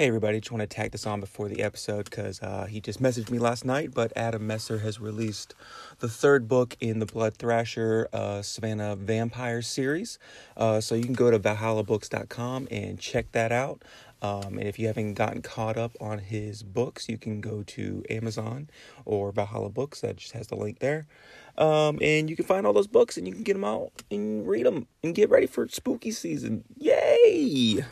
Hey 0.00 0.06
everybody, 0.06 0.40
just 0.40 0.50
want 0.50 0.62
to 0.62 0.66
tag 0.66 0.92
this 0.92 1.06
on 1.06 1.20
before 1.20 1.50
the 1.50 1.62
episode 1.62 2.06
because 2.06 2.40
uh, 2.40 2.64
he 2.64 2.80
just 2.80 3.02
messaged 3.02 3.28
me 3.28 3.38
last 3.38 3.66
night. 3.66 3.92
But 3.92 4.14
Adam 4.16 4.46
Messer 4.46 4.78
has 4.78 4.98
released 4.98 5.54
the 5.98 6.08
third 6.08 6.48
book 6.48 6.74
in 6.80 7.00
the 7.00 7.04
Blood 7.04 7.36
Thrasher 7.36 8.08
uh, 8.10 8.40
Savannah 8.40 8.96
Vampire 8.96 9.60
series. 9.60 10.18
Uh, 10.56 10.80
so 10.80 10.94
you 10.94 11.04
can 11.04 11.12
go 11.12 11.30
to 11.30 11.38
ValhallaBooks.com 11.38 12.68
and 12.70 12.98
check 12.98 13.30
that 13.32 13.52
out. 13.52 13.82
Um, 14.22 14.56
and 14.56 14.62
if 14.62 14.78
you 14.78 14.86
haven't 14.86 15.14
gotten 15.14 15.42
caught 15.42 15.76
up 15.76 15.98
on 16.00 16.18
his 16.18 16.62
books, 16.62 17.06
you 17.10 17.18
can 17.18 17.42
go 17.42 17.62
to 17.64 18.02
Amazon 18.08 18.70
or 19.04 19.32
Valhalla 19.32 19.68
Books. 19.68 20.00
That 20.00 20.16
just 20.16 20.32
has 20.32 20.46
the 20.46 20.56
link 20.56 20.78
there. 20.78 21.08
Um, 21.58 21.98
and 22.00 22.30
you 22.30 22.36
can 22.36 22.46
find 22.46 22.66
all 22.66 22.72
those 22.72 22.86
books 22.86 23.18
and 23.18 23.28
you 23.28 23.34
can 23.34 23.42
get 23.42 23.52
them 23.52 23.64
out 23.64 24.02
and 24.10 24.48
read 24.48 24.64
them 24.64 24.86
and 25.02 25.14
get 25.14 25.28
ready 25.28 25.46
for 25.46 25.68
spooky 25.68 26.10
season. 26.10 26.64
Yay! 26.78 27.84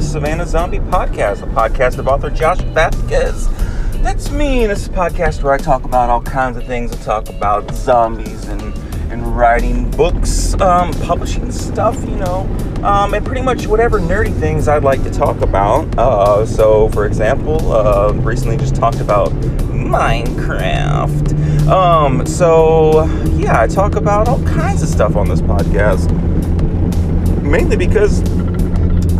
The 0.00 0.06
Savannah 0.06 0.46
Zombie 0.46 0.78
Podcast, 0.78 1.42
a 1.42 1.46
podcast 1.46 1.98
of 1.98 2.08
author 2.08 2.30
Josh 2.30 2.60
Vasquez. 2.60 3.48
That's 4.02 4.30
me, 4.30 4.62
and 4.62 4.72
it's 4.72 4.86
a 4.86 4.90
podcast 4.90 5.42
where 5.42 5.52
I 5.52 5.58
talk 5.58 5.84
about 5.84 6.08
all 6.08 6.22
kinds 6.22 6.56
of 6.56 6.64
things. 6.64 6.90
I 6.90 6.96
talk 7.04 7.28
about 7.28 7.70
zombies 7.74 8.48
and, 8.48 8.62
and 9.12 9.36
writing 9.36 9.90
books, 9.90 10.58
um, 10.58 10.94
publishing 11.02 11.52
stuff, 11.52 12.02
you 12.08 12.16
know, 12.16 12.48
um, 12.82 13.12
and 13.12 13.26
pretty 13.26 13.42
much 13.42 13.66
whatever 13.66 14.00
nerdy 14.00 14.34
things 14.40 14.68
I'd 14.68 14.84
like 14.84 15.02
to 15.02 15.10
talk 15.10 15.42
about. 15.42 15.98
Uh, 15.98 16.46
so, 16.46 16.88
for 16.88 17.04
example, 17.04 17.70
uh, 17.70 18.14
recently 18.14 18.56
just 18.56 18.76
talked 18.76 19.00
about 19.00 19.28
Minecraft. 19.68 21.68
Um, 21.68 22.24
so, 22.24 23.04
yeah, 23.36 23.60
I 23.60 23.66
talk 23.66 23.96
about 23.96 24.28
all 24.28 24.42
kinds 24.44 24.82
of 24.82 24.88
stuff 24.88 25.14
on 25.14 25.28
this 25.28 25.42
podcast 25.42 26.10
mainly 27.42 27.76
because 27.76 28.22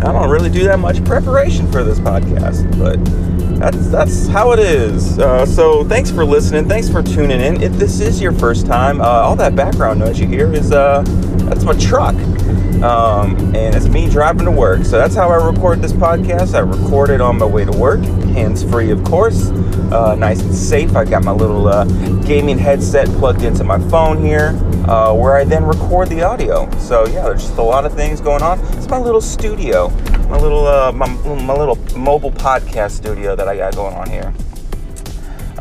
I 0.03 0.13
don't 0.13 0.31
really 0.31 0.51
do 0.51 0.65
that 0.65 0.79
much 0.79 1.05
preparation 1.05 1.71
for 1.71 1.85
this 1.85 1.99
podcast, 2.01 2.79
but 2.79 2.99
that's 3.59 3.89
that's 3.89 4.27
how 4.29 4.53
it 4.53 4.59
is. 4.59 5.19
Uh, 5.19 5.45
so 5.45 5.85
thanks 5.85 6.11
for 6.11 6.25
listening. 6.25 6.67
Thanks 6.69 6.89
for 6.89 7.03
tuning 7.03 7.41
in. 7.41 7.63
If 7.63 7.73
this 7.75 8.01
is 8.01 8.21
your 8.21 8.33
first 8.33 8.67
time, 8.67 9.01
uh, 9.03 9.05
all 9.05 9.37
that 9.37 9.55
background 9.55 10.01
noise 10.01 10.19
you 10.19 10.27
hear 10.27 10.51
is 10.53 10.73
uh, 10.73 11.03
that's 11.51 11.65
my 11.65 11.75
truck, 11.75 12.15
um, 12.83 13.37
and 13.55 13.75
it's 13.75 13.89
me 13.89 14.09
driving 14.09 14.47
to 14.47 14.51
work. 14.51 14.85
So 14.85 14.97
that's 14.97 15.15
how 15.15 15.29
I 15.29 15.47
record 15.47 15.83
this 15.83 15.93
podcast. 15.93 16.55
I 16.55 16.61
record 16.61 17.11
it 17.11 17.21
on 17.21 17.39
my 17.39 17.45
way 17.45 17.67
to 17.67 17.73
work, 17.73 18.01
hands 18.01 18.65
free, 18.65 18.91
of 18.91 19.05
course, 19.05 19.51
uh, 19.93 20.15
nice 20.19 20.41
and 20.41 20.55
safe. 20.55 20.97
I 20.97 21.05
got 21.05 21.25
my 21.25 21.33
little 21.33 21.69
uh, 21.69 21.85
gaming 22.23 22.57
headset 22.57 23.07
plugged 23.19 23.43
into 23.43 23.65
my 23.65 23.79
phone 23.91 24.25
here. 24.25 24.53
Uh, 24.91 25.15
where 25.15 25.37
I 25.37 25.45
then 25.45 25.65
record 25.65 26.09
the 26.09 26.23
audio. 26.23 26.69
So 26.79 27.07
yeah, 27.07 27.23
there's 27.23 27.43
just 27.43 27.59
a 27.59 27.63
lot 27.63 27.85
of 27.85 27.95
things 27.95 28.21
going 28.21 28.43
on. 28.43 28.59
It's 28.77 28.89
my 28.89 28.99
little 28.99 29.21
studio, 29.21 29.89
my 30.29 30.37
little 30.37 30.67
uh, 30.67 30.91
my, 30.91 31.07
my 31.07 31.55
little 31.55 31.77
mobile 31.97 32.33
podcast 32.33 32.91
studio 32.91 33.37
that 33.37 33.47
I 33.47 33.57
got 33.57 33.77
going 33.77 33.95
on 33.95 34.11
here. 34.11 34.35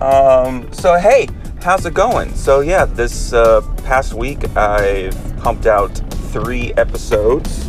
Um, 0.02 0.74
so 0.74 0.98
hey, 0.98 1.28
how's 1.62 1.86
it 1.86 1.94
going? 1.94 2.34
So 2.34 2.62
yeah, 2.62 2.86
this 2.86 3.32
uh, 3.32 3.62
past 3.84 4.16
week 4.16 4.50
I've 4.58 5.16
pumped 5.38 5.68
out 5.68 5.90
three 6.32 6.74
episodes. 6.74 7.68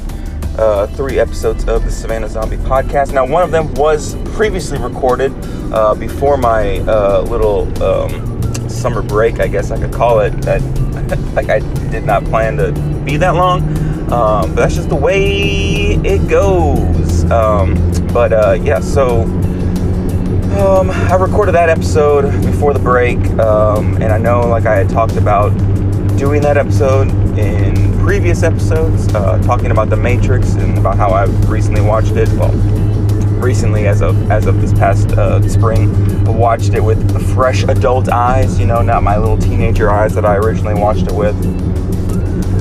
Uh, 0.59 0.87
three 0.89 1.19
episodes 1.19 1.67
of 1.69 1.85
the 1.85 1.91
Savannah 1.91 2.29
Zombie 2.29 2.57
podcast. 2.57 3.13
Now, 3.15 3.25
one 3.25 3.43
of 3.43 3.51
them 3.51 3.73
was 3.75 4.17
previously 4.35 4.79
recorded 4.79 5.33
uh, 5.73 5.95
before 5.95 6.37
my 6.37 6.81
uh, 6.81 7.23
little 7.23 7.83
um, 7.83 8.69
summer 8.69 9.01
break, 9.01 9.41
I 9.41 9.47
guess 9.47 9.71
I 9.71 9.79
could 9.79 9.93
call 9.93 10.21
it. 10.21 10.31
That 10.43 10.61
like 11.35 11.49
I 11.49 11.61
did 11.91 12.05
not 12.05 12.25
plan 12.25 12.57
to 12.57 12.73
be 13.05 13.17
that 13.17 13.35
long, 13.35 13.63
um, 14.13 14.55
but 14.55 14.57
that's 14.57 14.75
just 14.75 14.89
the 14.89 14.97
way 14.97 15.95
it 16.05 16.29
goes. 16.29 17.31
Um, 17.31 17.75
but 18.13 18.33
uh, 18.33 18.53
yeah, 18.61 18.81
so 18.81 19.23
um, 20.59 20.91
I 20.91 21.15
recorded 21.15 21.53
that 21.53 21.69
episode 21.69 22.31
before 22.45 22.73
the 22.73 22.81
break, 22.81 23.19
um, 23.39 23.95
and 23.97 24.13
I 24.13 24.19
know 24.19 24.41
like 24.41 24.67
I 24.67 24.77
had 24.77 24.89
talked 24.89 25.17
about 25.17 25.51
doing 26.17 26.43
that 26.43 26.57
episode 26.57 27.09
in 27.39 27.99
previous 28.01 28.43
episodes, 28.43 29.15
uh, 29.15 29.41
talking 29.43 29.71
about 29.71 29.89
the 29.91 29.97
Matrix 29.97 30.55
and 30.55 30.77
about 30.77 30.97
how 30.97 31.11
I've 31.11 31.49
recently 31.49 31.81
watched 31.81 32.17
it. 32.17 32.29
Well, 32.31 32.51
recently 33.41 33.87
as 33.87 34.03
of 34.03 34.31
as 34.31 34.47
of 34.47 34.61
this 34.61 34.73
past 34.73 35.13
uh, 35.13 35.41
spring. 35.49 35.91
Watched 36.25 36.75
it 36.75 36.81
with 36.81 37.01
fresh 37.35 37.65
adult 37.65 38.09
eyes, 38.09 38.59
you 38.59 38.67
know, 38.67 38.83
not 38.83 39.03
my 39.03 39.19
little 39.19 39.39
teenager 39.39 39.91
eyes 39.91 40.15
that 40.15 40.25
I 40.25 40.37
originally 40.37 40.75
watched 40.75 41.07
it 41.07 41.15
with. 41.15 41.37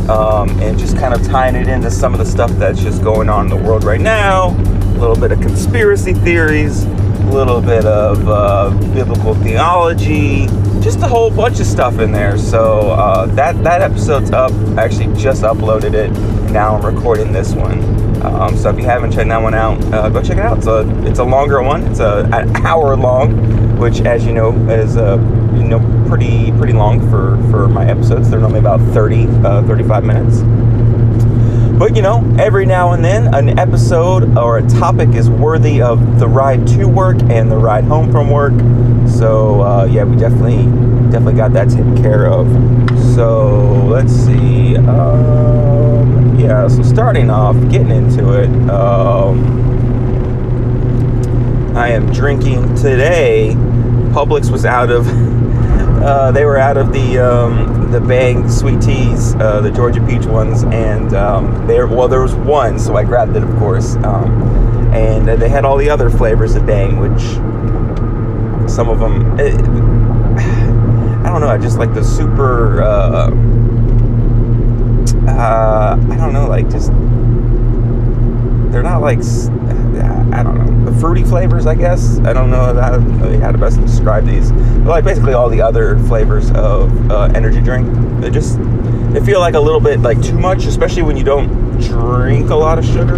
Um, 0.10 0.50
and 0.60 0.80
just 0.80 0.98
kind 0.98 1.14
of 1.14 1.24
tying 1.28 1.56
it 1.56 1.68
into 1.68 1.92
some 1.92 2.14
of 2.14 2.20
the 2.20 2.26
stuff 2.26 2.50
that's 2.52 2.82
just 2.82 3.04
going 3.04 3.30
on 3.30 3.46
in 3.46 3.50
the 3.50 3.64
world 3.64 3.84
right 3.84 4.02
now. 4.02 4.50
A 4.50 4.98
little 5.00 5.16
bit 5.16 5.32
of 5.32 5.40
conspiracy 5.40 6.14
theories, 6.14 6.86
a 7.30 7.32
little 7.32 7.62
bit 7.62 7.86
of 7.86 8.28
uh, 8.28 8.70
biblical 8.94 9.36
theology, 9.36 10.48
just 10.82 11.00
a 11.00 11.08
whole 11.08 11.30
bunch 11.30 11.60
of 11.60 11.68
stuff 11.68 12.00
in 12.00 12.12
there. 12.12 12.38
So 12.38 12.92
uh, 12.92 13.28
that 13.28 13.64
that 13.64 13.82
episode's 13.82 14.32
up. 14.32 14.52
I 14.78 14.84
actually 14.86 15.16
just 15.16 15.44
uploaded 15.44 15.94
it. 15.94 16.10
Now 16.52 16.76
I'm 16.76 16.96
recording 16.96 17.32
this 17.32 17.54
one. 17.54 17.84
Um, 18.24 18.58
so 18.58 18.70
if 18.70 18.78
you 18.78 18.86
haven't 18.86 19.12
checked 19.12 19.30
that 19.30 19.42
one 19.42 19.54
out, 19.54 19.82
uh, 19.94 20.10
go 20.10 20.22
check 20.22 20.38
it 20.38 20.44
out. 20.44 20.58
It's 20.58 20.68
a 20.68 21.08
it's 21.08 21.20
a 21.20 21.24
longer 21.24 21.62
one. 21.62 21.84
It's 21.84 22.00
a 22.00 22.28
an 22.34 22.56
hour 22.66 22.96
long, 22.96 23.78
which, 23.78 24.02
as 24.02 24.26
you 24.26 24.34
know, 24.34 24.52
is 24.68 24.98
uh, 24.98 25.18
you 25.54 25.64
know 25.64 25.80
pretty 26.08 26.52
pretty 26.54 26.74
long 26.74 27.00
for 27.12 27.38
for 27.52 27.68
my 27.68 27.88
episodes. 27.88 28.30
They're 28.30 28.40
normally 28.40 28.60
about 28.60 28.82
30 28.94 29.28
uh, 29.46 29.68
35 29.68 30.04
minutes. 30.04 30.40
But 31.80 31.96
you 31.96 32.02
know, 32.02 32.36
every 32.38 32.66
now 32.66 32.92
and 32.92 33.06
then, 33.06 33.34
an 33.34 33.58
episode 33.58 34.38
or 34.38 34.58
a 34.58 34.68
topic 34.68 35.16
is 35.16 35.30
worthy 35.30 35.82
of 35.82 36.20
the 36.20 36.28
ride 36.28 36.68
to 36.68 36.84
work 36.84 37.16
and 37.30 37.50
the 37.50 37.56
ride 37.56 37.86
home 37.86 38.12
from 38.12 38.30
work. 38.30 38.52
So 39.10 39.62
uh, 39.62 39.86
yeah, 39.86 40.04
we 40.04 40.18
definitely 40.18 40.66
definitely 41.10 41.36
got 41.36 41.54
that 41.54 41.70
taken 41.70 41.96
care 42.02 42.28
of. 42.28 42.48
So 43.16 43.86
let's 43.86 44.12
see. 44.12 44.76
Um, 44.76 46.38
yeah, 46.38 46.68
so 46.68 46.84
starting 46.84 47.30
off, 47.30 47.56
getting 47.72 47.92
into 47.92 48.34
it. 48.34 48.50
Um, 48.70 49.58
I 51.78 51.92
am 51.92 52.12
drinking 52.12 52.76
today. 52.76 53.54
Publix 54.12 54.52
was 54.52 54.66
out 54.66 54.92
of. 54.92 55.08
Uh, 56.02 56.32
they 56.32 56.46
were 56.46 56.58
out 56.58 56.78
of 56.78 56.94
the 56.94 57.20
um, 57.20 57.92
the 57.92 58.00
Bang 58.00 58.50
sweet 58.50 58.82
teas, 58.82 59.36
uh, 59.36 59.60
the 59.62 59.70
Georgia 59.70 60.06
peach 60.06 60.26
ones, 60.26 60.64
and 60.64 61.14
um, 61.14 61.68
there 61.68 61.88
well 61.88 62.08
there 62.08 62.22
was 62.22 62.36
one, 62.36 62.80
so 62.80 62.96
I 62.96 63.04
grabbed 63.04 63.36
it, 63.36 63.44
of 63.44 63.54
course. 63.58 63.96
Um, 63.98 64.42
and 64.94 65.28
they 65.28 65.50
had 65.50 65.66
all 65.66 65.78
the 65.78 65.90
other 65.90 66.10
flavors 66.10 66.56
of 66.56 66.66
Bang, 66.66 67.00
which 67.00 67.22
some 68.70 68.90
of 68.90 69.00
them, 69.00 69.38
it, 69.40 69.56
I 71.26 71.30
don't 71.32 71.42
know, 71.42 71.50
I 71.50 71.58
just 71.58 71.78
like 71.78 71.94
the 71.94 72.04
super. 72.04 72.82
Uh, 72.82 73.32
uh, 75.28 75.98
I 76.12 76.18
don't 76.18 76.34
know, 76.34 76.48
like 76.48 76.70
just 76.70 76.92
they're 78.72 78.84
not 78.84 79.02
like 79.02 79.20
I 80.34 80.44
don't 80.44 80.58
know 80.58 80.70
the 80.90 81.00
fruity 81.00 81.24
flavors. 81.24 81.66
I 81.66 81.76
guess 81.76 82.20
I 82.20 82.34
don't 82.34 82.50
know 82.50 82.74
how, 82.74 83.00
how 83.40 83.52
to 83.52 83.58
best 83.58 83.80
describe 83.82 84.26
these. 84.26 84.52
But 84.52 84.88
like 84.88 85.04
basically 85.04 85.34
all 85.34 85.50
the 85.50 85.62
other 85.62 85.98
flavors 86.00 86.52
of 86.52 87.12
uh, 87.12 87.32
energy 87.34 87.62
drink, 87.62 87.88
they 88.22 88.30
just 88.30 88.58
they 89.14 89.20
feel 89.22 89.40
like 89.40 89.56
a 89.56 89.60
little 89.60 89.80
bit 89.80 90.00
like 90.02 90.22
too 90.22 90.38
much, 90.38 90.66
especially 90.66 91.04
when 91.04 91.18
you 91.18 91.24
don't 91.24 91.80
drink 91.82 92.50
a 92.50 92.56
lot 92.56 92.80
of 92.80 92.86
sugar. 92.86 93.18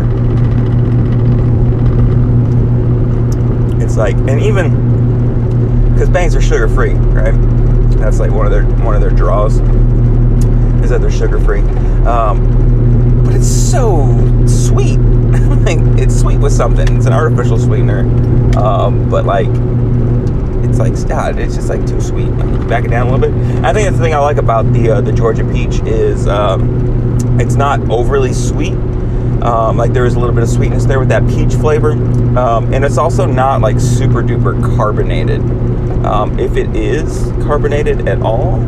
It's 3.84 3.97
like 3.97 4.16
and 4.16 4.41
even 4.41 5.92
because 5.94 6.10
bangs 6.10 6.36
are 6.36 6.42
sugar 6.42 6.68
free, 6.68 6.94
right? 6.94 7.33
That's 8.00 8.19
like 8.19 8.31
one 8.31 8.45
of 8.45 8.51
their 8.51 8.63
one 8.83 8.95
of 8.95 9.01
their 9.01 9.12
draws 9.12 9.60
is 10.83 10.89
that 10.89 11.01
they're 11.01 11.12
sugar 11.12 11.39
free. 11.39 11.62
Um, 12.06 13.24
but 13.24 13.36
it's 13.36 13.48
so 13.48 14.45
sweet. 14.48 15.00
Like 15.66 15.78
it's 16.00 16.19
sweet 16.19 16.38
with 16.38 16.54
something. 16.54 16.98
It's 16.98 17.06
an 17.06 17.13
artificial 17.13 17.58
sweetener, 17.58 18.02
um, 18.58 19.10
but 19.10 19.25
like 19.25 19.48
it's 20.63 20.80
like 20.80 21.08
God, 21.08 21.40
it's 21.40 21.56
just 21.56 21.69
like 21.69 21.86
too 21.86 22.02
sweet. 22.02 22.30
Back 22.68 22.86
it 22.86 22.90
down 22.90 23.08
a 23.08 23.12
little 23.12 23.30
bit. 23.30 23.63
I 23.63 23.74
think 23.74 23.86
that's 23.86 23.98
the 23.98 24.04
thing 24.04 24.13
I 24.13 24.19
like 24.19 24.38
about 24.38 24.72
the 24.74 24.92
uh, 24.92 25.02
the 25.02 25.12
Georgia 25.12 25.44
peach 25.44 25.81
is 25.81 26.28
um, 26.28 27.40
it's 27.40 27.56
not 27.56 27.80
overly 27.90 28.34
sweet. 28.34 28.74
Um, 29.44 29.75
like 29.75 29.92
there 29.92 30.06
is 30.06 30.13
a 30.13 30.19
little 30.19 30.36
bit 30.36 30.44
of 30.44 30.50
sweetness 30.50 30.86
there 30.86 31.00
with 31.00 31.10
that 31.10 31.28
peach 31.28 31.54
flavor, 31.56 31.94
um, 32.38 32.72
and 32.74 32.86
it's 32.86 32.98
also 32.98 33.25
not 33.25 33.62
like 33.62 33.80
super 33.80 34.22
duper 34.22 34.62
carbonated. 34.75 35.42
Um, 36.06 36.40
if 36.40 36.56
it 36.57 36.75
is 36.75 37.31
carbonated 37.44 38.07
at 38.07 38.22
all, 38.22 38.60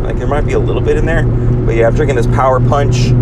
like 0.00 0.16
there 0.16 0.26
might 0.26 0.46
be 0.46 0.54
a 0.54 0.58
little 0.58 0.82
bit 0.82 0.96
in 0.96 1.04
there, 1.04 1.24
but 1.66 1.74
yeah, 1.76 1.86
I'm 1.86 1.94
drinking 1.94 2.16
this 2.16 2.26
Power 2.26 2.60
Punch 2.60 3.12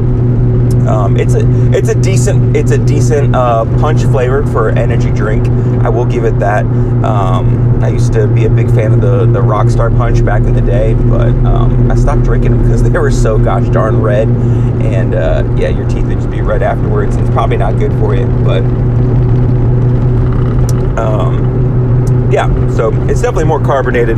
Um, 0.89 1.19
it's 1.19 1.35
a 1.35 1.43
it's 1.77 1.91
a 1.91 1.95
decent 1.95 2.57
it's 2.57 2.71
a 2.71 2.79
decent 2.79 3.37
uh, 3.37 3.65
punch 3.79 4.03
flavor 4.05 4.47
for 4.47 4.71
energy 4.71 5.11
drink. 5.11 5.47
I 5.85 5.91
will 5.91 6.07
give 6.07 6.25
it 6.25 6.39
that. 6.39 6.65
Um, 7.05 7.83
I 7.85 7.91
used 7.91 8.15
to 8.15 8.27
be 8.27 8.47
a 8.47 8.51
big 8.51 8.71
fan 8.71 8.95
of 8.95 9.01
the 9.03 9.27
the 9.27 9.41
Rockstar 9.41 9.95
Punch 9.97 10.25
back 10.25 10.43
in 10.43 10.55
the 10.55 10.63
day, 10.63 10.95
but 10.95 11.29
um, 11.45 11.91
I 11.91 11.95
stopped 11.95 12.23
drinking 12.23 12.53
them 12.53 12.63
because 12.63 12.83
they 12.91 12.99
were 12.99 13.11
so 13.11 13.39
gosh 13.39 13.69
darn 13.69 14.01
red, 14.01 14.29
and 14.29 15.15
uh, 15.15 15.45
yeah, 15.57 15.69
your 15.69 15.89
teeth 15.89 16.07
would 16.07 16.17
just 16.17 16.31
be 16.31 16.41
red 16.41 16.63
afterwards. 16.63 17.17
It's 17.17 17.31
probably 17.31 17.59
not 17.59 17.79
good 17.79 17.93
for 18.01 18.15
you, 18.15 18.27
but 18.45 18.63
um, 20.99 22.29
yeah. 22.33 22.49
So 22.71 22.93
it's 23.05 23.21
definitely 23.21 23.45
more 23.45 23.63
carbonated 23.63 24.17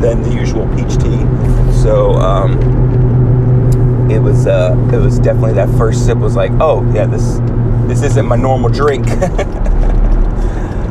than 0.00 0.22
the 0.22 0.32
usual 0.32 0.66
peach 0.74 0.96
tea. 0.96 1.20
So 1.82 2.12
um, 2.14 2.89
it 4.10 4.20
was 4.20 4.46
uh, 4.46 4.74
it 4.92 4.98
was 4.98 5.18
definitely 5.18 5.54
that 5.54 5.68
first 5.78 6.06
sip 6.06 6.18
was 6.18 6.36
like, 6.36 6.50
oh 6.60 6.82
yeah, 6.92 7.06
this 7.06 7.38
this 7.88 8.02
isn't 8.02 8.26
my 8.26 8.36
normal 8.36 8.68
drink. 8.70 9.06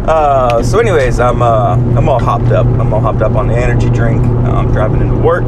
uh, 0.07 0.62
so, 0.63 0.80
anyways, 0.80 1.19
I'm 1.19 1.42
uh, 1.42 1.75
I'm 1.75 2.10
all 2.10 2.19
hopped 2.19 2.51
up. 2.51 2.66
I'm 2.66 2.94
all 2.94 3.01
hopped 3.01 3.21
up 3.21 3.33
on 3.33 3.48
the 3.48 3.56
energy 3.56 3.89
drink. 3.89 4.24
I'm 4.25 4.71
driving 4.71 5.01
into 5.01 5.18
work. 5.18 5.45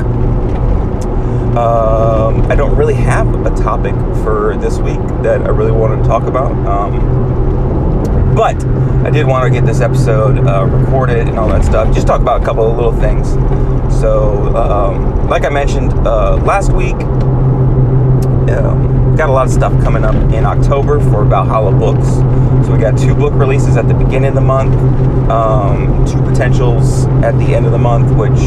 Um, 1.56 2.50
I 2.50 2.56
don't 2.56 2.76
really 2.78 2.94
have 2.94 3.46
a 3.46 3.50
topic 3.56 3.94
for 4.24 4.56
this 4.58 4.78
week 4.78 5.00
that 5.24 5.42
I 5.42 5.50
really 5.50 5.74
wanted 5.74 6.04
to 6.04 6.08
talk 6.08 6.24
about. 6.24 6.52
Um, 6.66 7.22
but 8.36 8.64
I 9.06 9.10
did 9.10 9.28
want 9.28 9.44
to 9.44 9.50
get 9.52 9.66
this 9.66 9.82
episode 9.82 10.48
uh, 10.48 10.66
recorded 10.66 11.28
and 11.28 11.38
all 11.38 11.50
that 11.50 11.66
stuff. 11.66 11.94
Just 11.94 12.08
talk 12.08 12.22
about 12.22 12.42
a 12.42 12.46
couple 12.46 12.70
of 12.70 12.78
little 12.78 12.94
things. 12.94 13.34
So, 14.00 14.56
um, 14.56 15.28
like 15.28 15.44
I 15.44 15.50
mentioned 15.50 15.92
uh, 16.08 16.38
last 16.38 16.72
week, 16.72 16.96
um, 18.50 19.16
got 19.16 19.30
a 19.30 19.32
lot 19.32 19.46
of 19.46 19.54
stuff 19.54 19.72
coming 19.84 20.04
up 20.04 20.16
in 20.34 20.46
October 20.46 21.00
for 21.12 21.24
Valhalla 21.26 21.72
Books. 21.72 22.08
So 22.66 22.74
we 22.74 22.80
got 22.80 22.98
two 22.98 23.14
book 23.14 23.34
releases 23.34 23.78
at 23.78 23.88
the 23.88 23.94
beginning 23.94 24.30
of 24.30 24.36
the 24.36 24.42
month, 24.42 24.74
um, 25.30 26.06
two 26.06 26.22
potentials 26.22 27.06
at 27.24 27.38
the 27.38 27.54
end 27.54 27.66
of 27.66 27.72
the 27.72 27.78
month, 27.78 28.16
which 28.18 28.40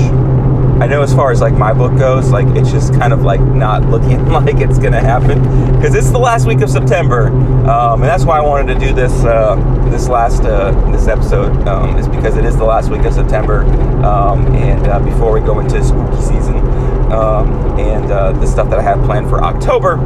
I 0.82 0.86
know 0.88 1.02
as 1.02 1.14
far 1.14 1.30
as 1.30 1.40
like 1.40 1.54
my 1.54 1.72
book 1.72 1.96
goes, 1.96 2.30
like 2.30 2.46
it's 2.56 2.70
just 2.70 2.92
kind 2.94 3.12
of 3.12 3.22
like 3.22 3.40
not 3.40 3.82
looking 3.90 4.26
like 4.26 4.56
it's 4.56 4.78
gonna 4.78 5.00
happen 5.00 5.40
because 5.76 5.94
it's 5.94 6.10
the 6.10 6.18
last 6.18 6.46
week 6.46 6.60
of 6.62 6.70
September, 6.70 7.28
um, 7.68 8.02
and 8.02 8.04
that's 8.04 8.24
why 8.24 8.38
I 8.38 8.40
wanted 8.40 8.74
to 8.74 8.80
do 8.86 8.92
this 8.92 9.12
uh, 9.24 9.54
this 9.90 10.08
last 10.08 10.42
uh, 10.42 10.72
this 10.90 11.06
episode 11.06 11.66
um, 11.68 11.96
is 11.96 12.08
because 12.08 12.36
it 12.36 12.44
is 12.44 12.56
the 12.56 12.64
last 12.64 12.90
week 12.90 13.02
of 13.04 13.14
September, 13.14 13.60
um, 14.04 14.46
and 14.56 14.86
uh, 14.88 14.98
before 14.98 15.32
we 15.32 15.40
go 15.40 15.60
into 15.60 15.82
spooky 15.82 16.20
season 16.20 16.53
um, 17.12 17.78
and 17.78 18.10
uh, 18.10 18.32
the 18.32 18.46
stuff 18.46 18.70
that 18.70 18.78
I 18.78 18.82
have 18.82 19.04
planned 19.04 19.28
for 19.28 19.42
October. 19.42 19.98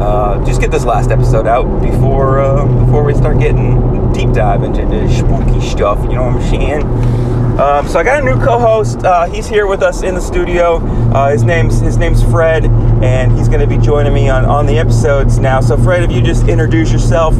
Uh, 0.00 0.44
just 0.44 0.60
get 0.60 0.70
this 0.70 0.84
last 0.84 1.10
episode 1.10 1.46
out 1.46 1.80
before 1.80 2.40
uh, 2.40 2.66
before 2.84 3.04
we 3.04 3.14
start 3.14 3.38
getting 3.38 4.12
deep 4.12 4.32
dive 4.32 4.62
into 4.62 4.82
spooky 5.08 5.60
stuff. 5.60 5.98
You 6.04 6.14
know 6.14 6.24
what 6.24 6.34
I'm 6.34 6.50
saying? 6.50 7.34
Um, 7.58 7.86
so 7.88 8.00
I 8.00 8.02
got 8.02 8.20
a 8.20 8.24
new 8.24 8.34
co-host. 8.44 9.04
Uh, 9.04 9.26
he's 9.26 9.46
here 9.46 9.68
with 9.68 9.80
us 9.80 10.02
in 10.02 10.16
the 10.16 10.20
studio. 10.20 10.78
Uh, 11.14 11.30
his 11.30 11.44
name's 11.44 11.78
his 11.78 11.96
name's 11.96 12.20
Fred, 12.24 12.64
and 12.64 13.30
he's 13.38 13.46
going 13.46 13.60
to 13.60 13.66
be 13.68 13.78
joining 13.78 14.12
me 14.12 14.28
on, 14.28 14.44
on 14.44 14.66
the 14.66 14.76
episodes 14.76 15.38
now. 15.38 15.60
So 15.60 15.76
Fred, 15.76 16.02
if 16.02 16.10
you 16.10 16.20
just 16.20 16.48
introduce 16.48 16.90
yourself 16.90 17.34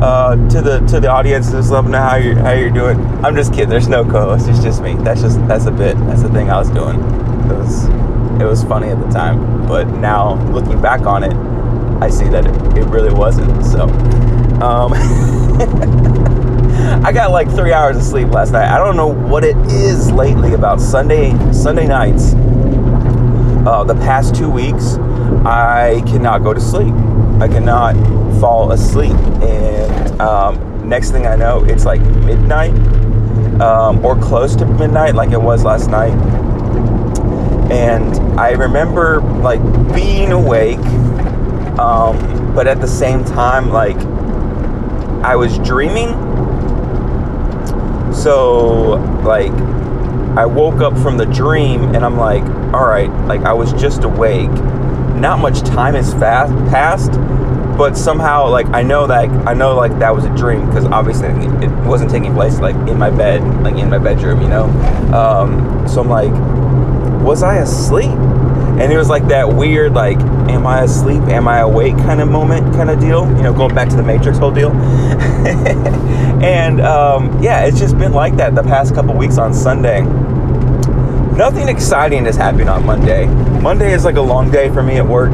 uh, 0.00 0.36
to 0.50 0.62
the 0.62 0.86
to 0.86 1.00
the 1.00 1.08
audience, 1.08 1.50
just 1.50 1.72
let 1.72 1.82
them 1.82 1.90
know 1.90 2.00
how 2.00 2.14
you 2.14 2.36
how 2.36 2.52
you're 2.52 2.70
doing. 2.70 3.00
I'm 3.24 3.34
just 3.34 3.52
kidding. 3.52 3.68
There's 3.68 3.88
no 3.88 4.04
co-host. 4.04 4.48
It's 4.48 4.62
just 4.62 4.82
me. 4.82 4.94
That's 4.94 5.20
just 5.20 5.44
that's 5.48 5.66
a 5.66 5.72
bit. 5.72 5.98
That's 6.06 6.22
the 6.22 6.30
thing 6.30 6.48
I 6.48 6.58
was 6.58 6.70
doing. 6.70 7.25
It 7.50 7.56
was 7.56 7.84
it 8.40 8.44
was 8.44 8.62
funny 8.64 8.88
at 8.88 9.00
the 9.00 9.08
time, 9.08 9.66
but 9.66 9.86
now 9.88 10.34
looking 10.52 10.80
back 10.80 11.02
on 11.02 11.24
it, 11.24 11.32
I 12.02 12.10
see 12.10 12.28
that 12.28 12.46
it, 12.46 12.78
it 12.78 12.84
really 12.86 13.12
wasn't. 13.12 13.64
So. 13.64 13.84
Um, 14.62 14.92
I 17.04 17.12
got 17.12 17.30
like 17.30 17.50
three 17.50 17.72
hours 17.72 17.96
of 17.96 18.02
sleep 18.02 18.28
last 18.28 18.52
night. 18.52 18.68
I 18.70 18.78
don't 18.78 18.96
know 18.96 19.08
what 19.08 19.44
it 19.44 19.56
is 19.66 20.10
lately 20.12 20.54
about 20.54 20.80
Sunday 20.80 21.30
Sunday 21.52 21.86
nights. 21.86 22.34
Uh, 23.66 23.84
the 23.84 23.94
past 23.94 24.34
two 24.34 24.48
weeks, 24.48 24.94
I 25.44 26.02
cannot 26.06 26.42
go 26.42 26.54
to 26.54 26.60
sleep. 26.60 26.94
I 27.40 27.48
cannot 27.48 27.94
fall 28.40 28.72
asleep, 28.72 29.16
and 29.42 30.20
um, 30.20 30.88
next 30.88 31.10
thing 31.10 31.26
I 31.26 31.36
know, 31.36 31.64
it's 31.64 31.84
like 31.84 32.00
midnight 32.00 32.72
um, 33.60 34.04
or 34.04 34.16
close 34.18 34.54
to 34.56 34.66
midnight, 34.66 35.14
like 35.14 35.30
it 35.30 35.40
was 35.40 35.64
last 35.64 35.90
night. 35.90 36.14
And 37.70 38.38
I 38.38 38.50
remember 38.50 39.20
like 39.20 39.62
being 39.94 40.32
awake, 40.32 40.78
um, 41.78 42.54
but 42.54 42.66
at 42.66 42.80
the 42.80 42.88
same 42.88 43.24
time, 43.24 43.70
like 43.70 43.96
I 45.24 45.36
was 45.36 45.58
dreaming 45.58 46.26
so, 48.16 48.94
like, 49.24 49.52
I 50.36 50.46
woke 50.46 50.80
up 50.80 50.96
from 50.98 51.18
the 51.18 51.26
dream 51.26 51.94
and 51.94 52.04
I'm 52.04 52.16
like, 52.16 52.42
all 52.74 52.86
right, 52.86 53.10
like, 53.26 53.42
I 53.42 53.52
was 53.52 53.72
just 53.74 54.04
awake. 54.04 54.50
Not 54.50 55.38
much 55.38 55.60
time 55.60 55.94
has 55.94 56.12
fast 56.14 56.52
passed, 56.70 57.12
but 57.76 57.96
somehow, 57.96 58.48
like, 58.48 58.66
I 58.68 58.82
know 58.82 59.06
that 59.06 59.28
I 59.46 59.54
know 59.54 59.76
like 59.76 59.98
that 59.98 60.14
was 60.14 60.24
a 60.24 60.34
dream 60.34 60.66
because 60.66 60.86
obviously 60.86 61.28
it 61.28 61.70
wasn't 61.86 62.10
taking 62.10 62.34
place 62.34 62.58
like 62.58 62.74
in 62.88 62.98
my 62.98 63.10
bed, 63.10 63.42
like 63.62 63.76
in 63.76 63.90
my 63.90 63.98
bedroom, 63.98 64.40
you 64.40 64.48
know. 64.48 64.64
Um, 65.14 65.86
so 65.86 66.00
I'm 66.00 66.08
like, 66.08 66.32
was 67.26 67.42
I 67.42 67.56
asleep? 67.56 68.16
And 68.78 68.92
it 68.92 68.96
was 68.96 69.08
like 69.08 69.26
that 69.28 69.48
weird, 69.48 69.94
like, 69.94 70.18
am 70.48 70.66
I 70.66 70.82
asleep? 70.84 71.22
Am 71.22 71.48
I 71.48 71.58
awake 71.58 71.96
kind 71.96 72.20
of 72.20 72.28
moment, 72.28 72.74
kind 72.74 72.88
of 72.88 73.00
deal. 73.00 73.26
You 73.36 73.42
know, 73.42 73.52
going 73.52 73.74
back 73.74 73.88
to 73.88 73.96
the 73.96 74.02
Matrix 74.02 74.38
whole 74.38 74.52
deal. 74.52 74.70
and 76.42 76.80
um, 76.80 77.42
yeah, 77.42 77.64
it's 77.64 77.80
just 77.80 77.98
been 77.98 78.12
like 78.12 78.36
that 78.36 78.54
the 78.54 78.62
past 78.62 78.94
couple 78.94 79.14
weeks 79.14 79.38
on 79.38 79.52
Sunday. 79.52 80.02
Nothing 81.36 81.68
exciting 81.68 82.26
is 82.26 82.36
happening 82.36 82.68
on 82.68 82.86
Monday. 82.86 83.26
Monday 83.60 83.92
is 83.92 84.04
like 84.04 84.16
a 84.16 84.22
long 84.22 84.50
day 84.50 84.68
for 84.68 84.82
me 84.82 84.96
at 84.96 85.06
work, 85.06 85.32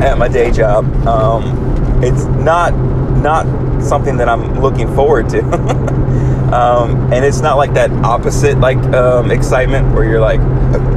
at 0.00 0.16
my 0.16 0.28
day 0.28 0.52
job. 0.52 0.84
Um, 1.06 2.04
it's 2.04 2.24
not 2.24 2.72
not 3.18 3.46
something 3.82 4.16
that 4.18 4.28
I'm 4.28 4.60
looking 4.60 4.94
forward 4.94 5.28
to. 5.30 5.42
um, 6.52 7.12
and 7.12 7.24
it's 7.24 7.40
not 7.40 7.56
like 7.56 7.74
that 7.74 7.90
opposite 8.04 8.58
like 8.58 8.78
um, 8.94 9.30
excitement 9.30 9.92
where 9.94 10.04
you're 10.04 10.20
like 10.20 10.40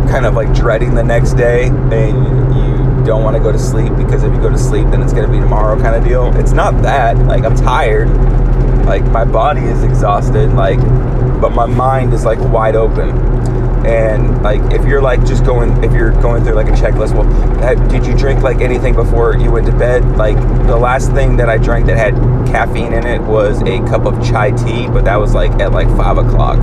kind 0.09 0.25
of 0.25 0.33
like 0.33 0.53
dreading 0.53 0.95
the 0.95 1.03
next 1.03 1.33
day 1.33 1.68
and 1.68 2.56
you 2.56 3.06
don't 3.06 3.24
want 3.24 3.36
to 3.36 3.42
go 3.42 3.51
to 3.51 3.59
sleep 3.59 3.94
because 3.98 4.24
if 4.24 4.33
you 4.33 4.39
go 4.39 4.50
to 4.50 4.57
sleep 4.57 4.88
then 4.89 5.01
it's 5.01 5.13
going 5.13 5.25
to 5.25 5.31
be 5.31 5.39
tomorrow 5.39 5.80
kind 5.81 5.95
of 5.95 6.03
deal. 6.03 6.36
It's 6.38 6.53
not 6.53 6.81
that. 6.83 7.18
Like 7.18 7.44
I'm 7.44 7.56
tired. 7.56 8.09
Like 8.86 9.03
my 9.06 9.25
body 9.25 9.62
is 9.62 9.83
exhausted. 9.83 10.51
Like, 10.53 10.80
but 11.42 11.51
my 11.51 11.65
mind 11.65 12.13
is 12.13 12.25
like 12.25 12.39
wide 12.39 12.75
open 12.75 13.10
and 13.86 14.43
like 14.43 14.62
if 14.72 14.86
you're 14.86 15.01
like 15.01 15.25
just 15.25 15.43
going 15.43 15.84
if 15.84 15.91
you're 15.91 16.12
going 16.22 16.43
through 16.43 16.53
like 16.53 16.67
a 16.67 16.72
checklist 16.72 17.15
well 17.15 17.88
did 17.89 18.05
you 18.05 18.15
drink 18.15 18.41
like 18.41 18.62
anything 18.62 18.93
before 18.93 19.36
you 19.36 19.51
went 19.51 19.65
to 19.65 19.75
bed 19.75 20.05
like 20.17 20.38
the 20.67 20.77
last 20.77 21.12
thing 21.13 21.36
that 21.36 21.50
i 21.50 21.58
drank 21.58 21.88
that 21.88 21.98
had 21.98 22.13
caffeine 22.51 22.93
in 22.93 23.05
it 23.05 23.22
was 23.22 23.62
a 23.62 23.79
cup 23.88 24.05
of 24.05 24.13
chai 24.25 24.51
tea 24.51 24.88
but 24.88 25.05
that 25.05 25.15
was 25.15 25.34
like 25.34 25.51
at 25.62 25.72
like 25.72 25.88
five 25.98 26.17
o'clock. 26.17 26.60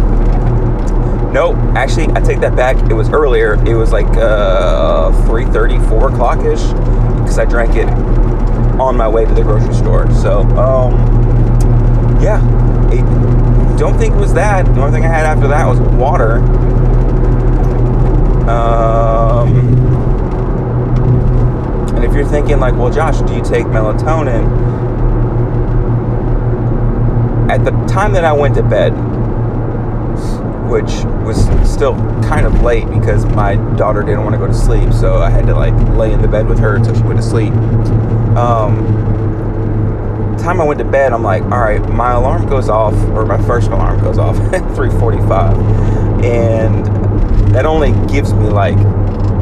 Nope. 1.33 1.57
Actually 1.77 2.09
i 2.15 2.21
take 2.21 2.41
that 2.41 2.55
back. 2.55 2.77
It 2.91 2.95
was 2.95 3.09
earlier. 3.11 3.55
It 3.67 3.75
was 3.75 3.93
like 3.93 4.07
uh 4.17 5.11
3 5.27 5.47
30 5.47 5.79
4 5.89 6.09
o'clock 6.13 6.39
ish 6.45 6.63
because 7.21 7.39
i 7.39 7.45
drank 7.45 7.75
it 7.75 7.89
on 8.79 8.97
my 8.97 9.09
way 9.09 9.25
to 9.25 9.35
the 9.35 9.43
grocery 9.43 9.75
store. 9.75 10.11
So 10.13 10.41
um 10.57 10.95
yeah. 12.23 12.39
It, 12.93 13.03
don't 13.79 13.97
think 13.97 14.15
it 14.15 14.19
was 14.19 14.35
that. 14.35 14.67
The 14.67 14.81
only 14.81 14.93
thing 14.93 15.05
i 15.05 15.09
had 15.09 15.25
after 15.25 15.49
that 15.49 15.67
was 15.67 15.79
water. 15.81 16.39
Um, 18.49 19.55
and 21.95 22.03
if 22.03 22.15
you're 22.15 22.27
thinking 22.27 22.59
like, 22.59 22.75
well, 22.75 22.91
Josh, 22.91 23.21
do 23.21 23.35
you 23.35 23.43
take 23.43 23.67
melatonin? 23.67 24.88
At 27.49 27.65
the 27.65 27.71
time 27.87 28.13
that 28.13 28.25
I 28.25 28.33
went 28.33 28.55
to 28.57 28.63
bed, 28.63 28.91
which 30.69 30.91
was 31.25 31.47
still 31.69 31.95
kind 32.23 32.45
of 32.45 32.63
late 32.63 32.89
because 32.91 33.25
my 33.27 33.55
daughter 33.77 34.03
didn't 34.03 34.23
want 34.23 34.35
to 34.35 34.39
go 34.39 34.47
to 34.47 34.55
sleep, 34.55 34.93
so 34.93 35.23
I 35.23 35.31
had 35.31 35.47
to 35.47 35.55
like 35.55 35.75
lay 35.97 36.13
in 36.13 36.21
the 36.21 36.29
bed 36.29 36.47
with 36.47 36.59
her 36.59 36.77
until 36.77 36.95
she 36.95 37.03
went 37.03 37.19
to 37.19 37.23
sleep. 37.23 37.53
Um, 38.37 38.87
time 40.39 40.61
I 40.61 40.65
went 40.65 40.79
to 40.79 40.85
bed, 40.85 41.13
I'm 41.13 41.23
like, 41.23 41.43
all 41.45 41.61
right, 41.61 41.81
my 41.89 42.13
alarm 42.13 42.47
goes 42.47 42.69
off, 42.69 42.95
or 43.11 43.25
my 43.25 43.41
first 43.47 43.69
alarm 43.69 44.01
goes 44.01 44.19
off 44.19 44.37
at 44.53 44.63
3:45, 44.75 46.25
and 46.25 46.87
that 47.55 47.65
only 47.65 47.93
gives 48.13 48.33
me 48.35 48.49
like 48.49 48.79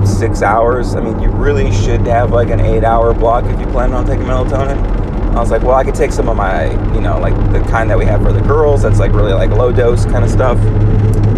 six 0.06 0.42
hours. 0.42 0.94
I 0.94 1.00
mean, 1.00 1.20
you 1.20 1.30
really 1.30 1.72
should 1.72 2.02
have 2.06 2.30
like 2.30 2.50
an 2.50 2.60
eight 2.60 2.84
hour 2.84 3.12
block 3.12 3.44
if 3.46 3.58
you 3.58 3.66
plan 3.66 3.92
on 3.92 4.06
taking 4.06 4.26
melatonin. 4.26 5.05
I 5.36 5.40
was 5.40 5.50
like, 5.50 5.60
well, 5.60 5.74
I 5.74 5.84
could 5.84 5.94
take 5.94 6.12
some 6.12 6.30
of 6.30 6.36
my, 6.36 6.70
you 6.94 7.00
know, 7.02 7.18
like 7.18 7.34
the 7.52 7.60
kind 7.70 7.90
that 7.90 7.98
we 7.98 8.06
have 8.06 8.22
for 8.22 8.32
the 8.32 8.40
girls 8.40 8.82
that's 8.82 8.98
like 8.98 9.12
really 9.12 9.34
like 9.34 9.50
low 9.50 9.70
dose 9.70 10.06
kind 10.06 10.24
of 10.24 10.30
stuff. 10.30 10.56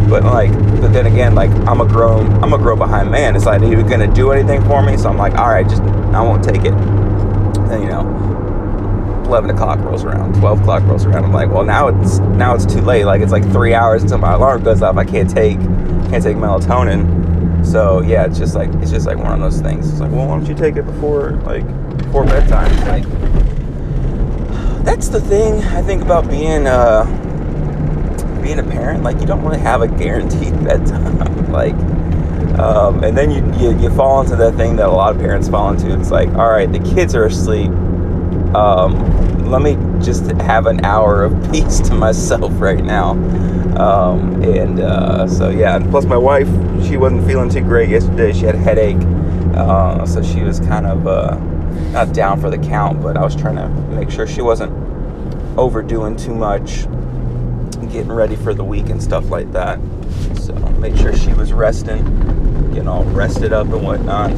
But 0.08 0.22
like, 0.22 0.52
but 0.80 0.92
then 0.92 1.06
again, 1.06 1.34
like 1.34 1.50
I'm 1.66 1.80
a 1.80 1.84
grown, 1.84 2.32
I'm 2.40 2.52
a 2.52 2.58
grown 2.58 2.78
behind 2.78 3.10
man. 3.10 3.34
It's 3.34 3.44
like, 3.44 3.60
are 3.60 3.66
you 3.66 3.82
gonna 3.82 4.06
do 4.06 4.30
anything 4.30 4.64
for 4.66 4.84
me? 4.84 4.96
So 4.96 5.08
I'm 5.08 5.18
like, 5.18 5.34
all 5.34 5.48
right, 5.48 5.68
just 5.68 5.82
I 5.82 6.22
won't 6.22 6.44
take 6.44 6.64
it. 6.64 6.72
And 6.72 7.82
you 7.82 7.88
know, 7.88 8.02
11 9.26 9.50
o'clock 9.50 9.80
rolls 9.80 10.04
around, 10.04 10.36
12 10.36 10.60
o'clock 10.60 10.84
rolls 10.84 11.04
around. 11.04 11.24
I'm 11.24 11.32
like, 11.32 11.50
well, 11.50 11.64
now 11.64 11.88
it's 11.88 12.20
now 12.20 12.54
it's 12.54 12.66
too 12.66 12.80
late. 12.80 13.04
Like 13.04 13.20
it's 13.20 13.32
like 13.32 13.42
three 13.50 13.74
hours 13.74 14.04
until 14.04 14.18
my 14.18 14.34
alarm 14.34 14.62
goes 14.62 14.80
off. 14.80 14.96
I 14.96 15.04
can't 15.04 15.28
take 15.28 15.58
can't 15.58 16.22
take 16.22 16.36
melatonin. 16.36 17.66
So 17.66 18.00
yeah, 18.02 18.26
it's 18.26 18.38
just 18.38 18.54
like 18.54 18.72
it's 18.74 18.92
just 18.92 19.06
like 19.06 19.18
one 19.18 19.32
of 19.32 19.40
those 19.40 19.60
things. 19.60 19.90
It's 19.90 19.98
like, 19.98 20.12
well, 20.12 20.28
why 20.28 20.38
don't 20.38 20.46
you 20.46 20.54
take 20.54 20.76
it 20.76 20.86
before 20.86 21.32
like 21.44 21.66
before 21.98 22.24
bedtime? 22.24 22.70
Like 22.86 23.47
that's 24.88 25.08
the 25.08 25.20
thing 25.20 25.62
I 25.64 25.82
think 25.82 26.02
about 26.02 26.28
being 26.28 26.66
uh 26.66 27.04
being 28.42 28.58
a 28.58 28.62
parent. 28.62 29.02
Like 29.02 29.20
you 29.20 29.26
don't 29.26 29.44
really 29.44 29.60
have 29.60 29.82
a 29.82 29.88
guaranteed 29.88 30.52
bedtime. 30.64 31.52
like 31.52 31.74
um, 32.58 33.04
and 33.04 33.16
then 33.16 33.30
you, 33.30 33.44
you 33.60 33.78
you 33.78 33.90
fall 33.90 34.20
into 34.20 34.34
that 34.36 34.54
thing 34.54 34.76
that 34.76 34.88
a 34.88 34.92
lot 34.92 35.14
of 35.14 35.20
parents 35.20 35.48
fall 35.48 35.70
into. 35.70 35.98
It's 35.98 36.10
like, 36.10 36.28
all 36.30 36.50
right, 36.50 36.70
the 36.70 36.80
kids 36.80 37.14
are 37.14 37.26
asleep 37.26 37.70
um, 38.54 39.50
let 39.50 39.62
me 39.62 39.76
just 40.02 40.30
have 40.42 40.66
an 40.66 40.84
hour 40.84 41.24
of 41.24 41.32
peace 41.52 41.80
to 41.80 41.94
myself 41.94 42.50
right 42.60 42.82
now. 42.82 43.10
Um, 43.78 44.42
and 44.42 44.80
uh, 44.80 45.28
so 45.28 45.50
yeah, 45.50 45.76
and 45.76 45.88
plus 45.90 46.04
my 46.04 46.16
wife, 46.16 46.48
she 46.86 46.96
wasn't 46.96 47.26
feeling 47.26 47.48
too 47.48 47.60
great 47.60 47.88
yesterday. 47.88 48.32
She 48.32 48.44
had 48.44 48.54
a 48.54 48.58
headache, 48.58 48.96
uh, 49.54 50.04
so 50.04 50.22
she 50.22 50.40
was 50.40 50.58
kind 50.60 50.86
of 50.86 51.06
uh, 51.06 51.36
not 51.92 52.12
down 52.12 52.40
for 52.40 52.50
the 52.50 52.58
count. 52.58 53.02
But 53.02 53.16
I 53.16 53.22
was 53.22 53.36
trying 53.36 53.56
to 53.56 53.68
make 53.94 54.10
sure 54.10 54.26
she 54.26 54.42
wasn't 54.42 54.72
overdoing 55.58 56.16
too 56.16 56.34
much, 56.34 56.86
getting 57.90 58.12
ready 58.12 58.36
for 58.36 58.54
the 58.54 58.64
week 58.64 58.88
and 58.88 59.02
stuff 59.02 59.30
like 59.30 59.50
that. 59.52 59.78
So 60.36 60.54
make 60.78 60.96
sure 60.96 61.14
she 61.14 61.32
was 61.32 61.52
resting, 61.52 62.04
getting 62.70 62.88
all 62.88 63.04
rested 63.04 63.52
up 63.52 63.66
and 63.68 63.82
whatnot. 63.82 64.30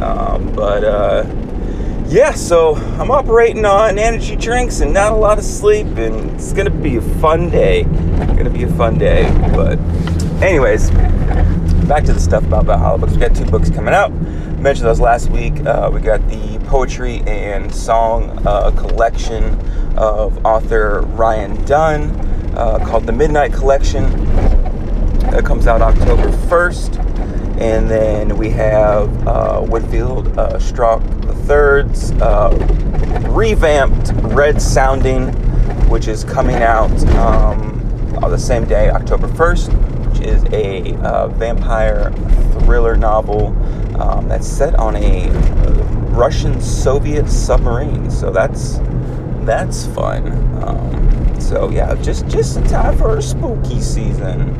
Um, 0.00 0.52
but 0.54 0.84
uh, 0.84 1.24
yeah, 2.08 2.32
so 2.32 2.76
I'm 2.76 3.10
operating 3.10 3.64
on 3.64 3.98
energy 3.98 4.36
drinks 4.36 4.80
and 4.80 4.94
not 4.94 5.12
a 5.12 5.16
lot 5.16 5.38
of 5.38 5.44
sleep, 5.44 5.86
and 5.96 6.30
it's 6.32 6.52
gonna 6.52 6.70
be 6.70 6.96
a 6.96 7.00
fun 7.00 7.50
day. 7.50 7.82
gonna 7.82 8.50
be 8.50 8.62
a 8.62 8.72
fun 8.74 8.96
day. 8.96 9.28
But, 9.54 9.78
anyways, 10.40 10.90
back 11.88 12.04
to 12.04 12.12
the 12.12 12.20
stuff 12.20 12.44
about 12.44 12.66
Valhalla 12.66 12.98
books. 12.98 13.14
We 13.14 13.18
got 13.18 13.34
two 13.34 13.44
books 13.46 13.70
coming 13.70 13.92
out. 13.92 14.12
Mentioned 14.66 14.88
those 14.88 14.98
last 14.98 15.30
week. 15.30 15.64
Uh, 15.64 15.88
we 15.94 16.00
got 16.00 16.28
the 16.28 16.58
poetry 16.66 17.22
and 17.28 17.72
song 17.72 18.42
uh, 18.44 18.72
collection 18.72 19.44
of 19.96 20.44
author 20.44 21.02
Ryan 21.02 21.64
Dunn 21.66 22.10
uh, 22.56 22.80
called 22.80 23.06
the 23.06 23.12
Midnight 23.12 23.52
Collection. 23.52 24.02
That 25.30 25.44
comes 25.44 25.68
out 25.68 25.82
October 25.82 26.30
1st. 26.48 27.60
And 27.60 27.88
then 27.88 28.36
we 28.36 28.50
have 28.50 29.28
uh, 29.28 29.64
Winfield 29.64 30.36
uh, 30.36 30.58
Strock 30.58 31.00
III's 31.48 32.10
revamped 33.30 34.10
Red 34.34 34.60
Sounding, 34.60 35.28
which 35.88 36.08
is 36.08 36.24
coming 36.24 36.56
out 36.56 36.90
um, 37.14 38.18
on 38.20 38.32
the 38.32 38.38
same 38.38 38.64
day, 38.64 38.90
October 38.90 39.28
1st, 39.28 40.10
which 40.10 40.26
is 40.26 40.42
a 40.46 40.96
uh, 41.04 41.28
vampire 41.28 42.10
thriller 42.58 42.96
novel 42.96 43.54
um, 44.00 44.28
that's 44.28 44.46
set 44.46 44.74
on 44.76 44.96
a 44.96 45.28
Russian 46.10 46.60
Soviet 46.60 47.28
submarine. 47.28 48.10
So 48.10 48.30
that's 48.30 48.78
that's 49.44 49.86
fun. 49.86 50.32
Um, 50.62 51.40
so 51.40 51.70
yeah, 51.70 51.94
just 52.02 52.26
just 52.26 52.56
in 52.56 52.64
time 52.64 52.96
for 52.96 53.20
spooky 53.20 53.80
season. 53.80 54.54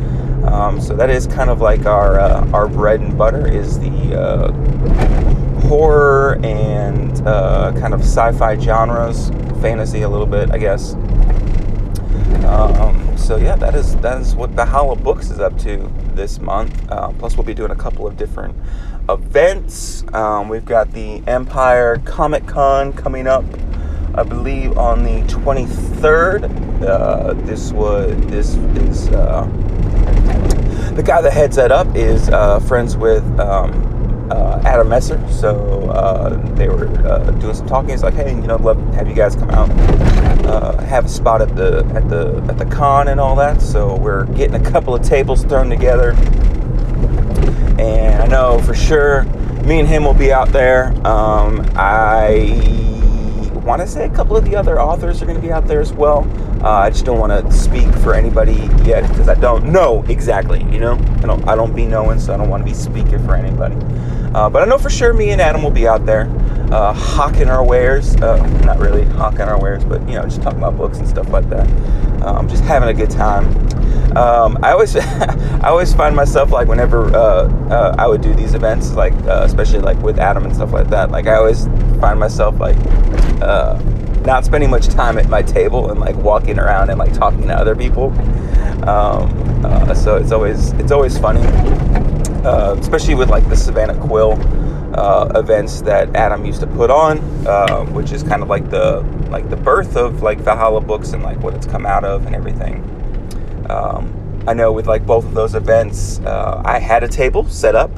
Um, 0.44 0.80
so 0.80 0.94
that 0.94 1.10
is 1.10 1.26
kind 1.26 1.50
of 1.50 1.60
like 1.60 1.86
our 1.86 2.20
uh, 2.20 2.48
our 2.52 2.68
bread 2.68 3.00
and 3.00 3.16
butter 3.18 3.48
is 3.48 3.78
the 3.80 4.20
uh, 4.20 4.52
horror 5.66 6.38
and 6.44 7.26
uh, 7.26 7.72
kind 7.72 7.92
of 7.94 8.00
sci-fi 8.00 8.56
genres, 8.58 9.30
fantasy 9.60 10.02
a 10.02 10.08
little 10.08 10.26
bit, 10.26 10.50
I 10.52 10.58
guess. 10.58 10.94
Um, 12.44 13.16
so 13.16 13.36
yeah, 13.36 13.56
that 13.56 13.74
is 13.74 13.96
that 13.96 14.20
is 14.20 14.36
what 14.36 14.50
Valhalla 14.50 14.94
Books 14.94 15.30
is 15.30 15.40
up 15.40 15.58
to 15.60 15.90
this 16.14 16.38
month. 16.38 16.90
Uh, 16.90 17.08
plus, 17.18 17.36
we'll 17.36 17.44
be 17.44 17.54
doing 17.54 17.72
a 17.72 17.76
couple 17.76 18.06
of 18.06 18.16
different 18.16 18.54
events. 19.08 20.04
Um, 20.12 20.48
we've 20.48 20.64
got 20.64 20.92
the 20.92 21.22
Empire 21.26 22.00
Comic 22.04 22.46
Con 22.46 22.92
coming 22.92 23.26
up, 23.26 23.44
I 24.14 24.22
believe, 24.22 24.76
on 24.78 25.04
the 25.04 25.22
23rd. 25.32 26.82
Uh, 26.82 27.34
this 27.44 27.72
was 27.72 28.14
this 28.26 28.54
is 28.54 29.08
uh, 29.08 29.44
the 30.94 31.02
guy 31.02 31.20
that 31.20 31.32
heads 31.32 31.56
that 31.56 31.72
up 31.72 31.94
is 31.94 32.28
uh, 32.28 32.58
friends 32.60 32.96
with 32.96 33.24
um, 33.38 34.28
uh, 34.30 34.60
Adam 34.64 34.88
Messer. 34.88 35.24
So 35.30 35.88
uh, 35.90 36.36
they 36.54 36.68
were 36.68 36.88
uh, 37.06 37.30
doing 37.32 37.54
some 37.54 37.66
talking. 37.66 37.90
It's 37.90 38.02
like, 38.02 38.14
hey, 38.14 38.30
you 38.30 38.46
know, 38.46 38.56
love 38.56 38.78
to 38.78 38.96
have 38.96 39.08
you 39.08 39.14
guys 39.14 39.36
come 39.36 39.50
out, 39.50 39.68
have 40.80 41.06
a 41.06 41.08
spot 41.08 41.42
at 41.42 41.54
the 41.56 41.84
at 41.94 42.08
the 42.08 42.44
at 42.48 42.58
the 42.58 42.66
con 42.66 43.08
and 43.08 43.20
all 43.20 43.36
that. 43.36 43.62
So 43.62 43.96
we're 43.96 44.24
getting 44.34 44.54
a 44.54 44.70
couple 44.70 44.94
of 44.94 45.02
tables 45.02 45.44
thrown 45.44 45.68
together, 45.68 46.12
and 47.78 48.22
I 48.22 48.26
know 48.26 48.60
for 48.60 48.74
sure 48.74 49.24
me 49.64 49.80
and 49.80 49.88
him 49.88 50.04
will 50.04 50.14
be 50.14 50.32
out 50.32 50.48
there. 50.50 50.88
Um, 51.06 51.66
I 51.74 52.76
want 53.64 53.82
to 53.82 53.86
say 53.88 54.04
a 54.04 54.10
couple 54.10 54.36
of 54.36 54.44
the 54.44 54.54
other 54.54 54.80
authors 54.80 55.20
are 55.20 55.26
going 55.26 55.36
to 55.36 55.42
be 55.42 55.52
out 55.52 55.66
there 55.66 55.80
as 55.80 55.92
well. 55.92 56.20
Uh, 56.62 56.70
I 56.70 56.90
just 56.90 57.04
don't 57.04 57.18
want 57.18 57.32
to 57.32 57.52
speak 57.52 57.92
for 57.96 58.14
anybody 58.14 58.54
yet 58.84 59.08
because 59.08 59.28
I 59.28 59.34
don't 59.34 59.72
know 59.72 60.04
exactly. 60.08 60.60
You 60.64 60.78
know, 60.78 60.92
I 60.94 61.26
don't 61.26 61.48
I 61.48 61.56
don't 61.56 61.74
be 61.74 61.84
knowing, 61.84 62.20
so 62.20 62.32
I 62.32 62.36
don't 62.36 62.48
want 62.48 62.64
to 62.64 62.70
be 62.70 62.74
speaking 62.74 63.24
for 63.26 63.34
anybody. 63.34 63.76
Uh, 64.34 64.48
but 64.48 64.62
I 64.62 64.66
know 64.66 64.78
for 64.78 64.90
sure 64.90 65.12
me 65.12 65.30
and 65.30 65.40
Adam 65.40 65.62
will 65.62 65.70
be 65.70 65.88
out 65.88 66.06
there 66.06 66.30
uh, 66.70 66.92
hawking 66.92 67.48
our 67.48 67.64
wares. 67.64 68.16
Uh, 68.16 68.44
not 68.64 68.78
really 68.78 69.04
hawking 69.04 69.42
our 69.42 69.60
wares, 69.60 69.84
but 69.84 70.00
you 70.08 70.14
know, 70.14 70.22
just 70.22 70.42
talking 70.42 70.58
about 70.58 70.76
books 70.76 70.98
and 70.98 71.08
stuff 71.08 71.28
like 71.30 71.48
that. 71.50 71.66
Um, 72.22 72.48
just 72.48 72.64
having 72.64 72.88
a 72.88 72.94
good 72.94 73.10
time. 73.10 73.46
Um, 74.16 74.58
I 74.62 74.72
always, 74.72 74.96
I 74.96 75.68
always 75.68 75.92
find 75.92 76.16
myself 76.16 76.50
like 76.50 76.68
whenever 76.68 77.14
uh, 77.14 77.48
uh, 77.68 77.94
I 77.98 78.06
would 78.06 78.22
do 78.22 78.32
these 78.32 78.54
events, 78.54 78.94
like 78.94 79.12
uh, 79.24 79.42
especially 79.44 79.80
like 79.80 79.98
with 79.98 80.18
Adam 80.18 80.44
and 80.46 80.54
stuff 80.54 80.72
like 80.72 80.88
that. 80.88 81.10
Like 81.10 81.26
I 81.26 81.34
always 81.34 81.66
find 82.00 82.18
myself 82.18 82.58
like 82.58 82.78
uh, 83.42 83.78
not 84.24 84.46
spending 84.46 84.70
much 84.70 84.86
time 84.86 85.18
at 85.18 85.28
my 85.28 85.42
table 85.42 85.90
and 85.90 86.00
like 86.00 86.16
walking 86.16 86.58
around 86.58 86.88
and 86.88 86.98
like 86.98 87.12
talking 87.12 87.42
to 87.42 87.54
other 87.54 87.76
people. 87.76 88.10
Um, 88.88 89.30
uh, 89.62 89.94
so 89.94 90.16
it's 90.16 90.32
always 90.32 90.72
it's 90.72 90.92
always 90.92 91.18
funny, 91.18 91.46
uh, 92.42 92.74
especially 92.78 93.16
with 93.16 93.28
like 93.28 93.46
the 93.50 93.56
Savannah 93.56 94.00
Quill 94.00 94.32
uh, 94.98 95.30
events 95.34 95.82
that 95.82 96.16
Adam 96.16 96.46
used 96.46 96.60
to 96.60 96.66
put 96.66 96.90
on, 96.90 97.18
uh, 97.46 97.84
which 97.86 98.12
is 98.12 98.22
kind 98.22 98.42
of 98.42 98.48
like 98.48 98.70
the 98.70 99.00
like 99.28 99.50
the 99.50 99.56
birth 99.56 99.94
of 99.94 100.22
like 100.22 100.38
Valhalla 100.38 100.80
books 100.80 101.12
and 101.12 101.22
like 101.22 101.38
what 101.40 101.52
it's 101.52 101.66
come 101.66 101.84
out 101.84 102.04
of 102.04 102.24
and 102.24 102.34
everything. 102.34 102.95
Um, 103.70 104.44
I 104.46 104.54
know 104.54 104.72
with 104.72 104.86
like 104.86 105.06
both 105.06 105.24
of 105.24 105.34
those 105.34 105.54
events, 105.54 106.20
uh, 106.20 106.62
I 106.64 106.78
had 106.78 107.02
a 107.02 107.08
table 107.08 107.48
set 107.48 107.74
up 107.74 107.94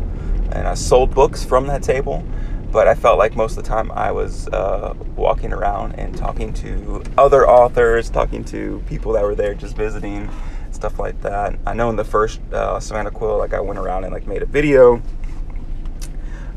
and 0.53 0.67
I 0.67 0.75
sold 0.75 1.15
books 1.15 1.45
from 1.45 1.67
that 1.67 1.83
table 1.83 2.25
but 2.71 2.87
I 2.87 2.95
felt 2.95 3.19
like 3.19 3.35
most 3.35 3.57
of 3.57 3.65
the 3.65 3.69
time 3.69 3.91
I 3.93 4.13
was 4.13 4.47
uh, 4.49 4.95
walking 5.17 5.53
around 5.53 5.93
and 5.93 6.17
talking 6.17 6.53
to 6.55 7.03
other 7.17 7.49
authors, 7.49 8.11
talking 8.11 8.45
to 8.45 8.83
people 8.87 9.13
that 9.13 9.23
were 9.23 9.35
there 9.35 9.55
just 9.55 9.75
visiting, 9.75 10.29
stuff 10.71 10.99
like 10.99 11.21
that. 11.23 11.59
I 11.67 11.73
know 11.73 11.89
in 11.89 11.97
the 11.97 12.05
first 12.05 12.41
uh, 12.53 12.79
Savannah 12.79 13.11
Quill, 13.11 13.39
like 13.39 13.55
I 13.55 13.61
went 13.61 13.79
around 13.79 14.05
and 14.05 14.13
like 14.13 14.27
made 14.27 14.43
a 14.43 14.47
video. 14.47 15.03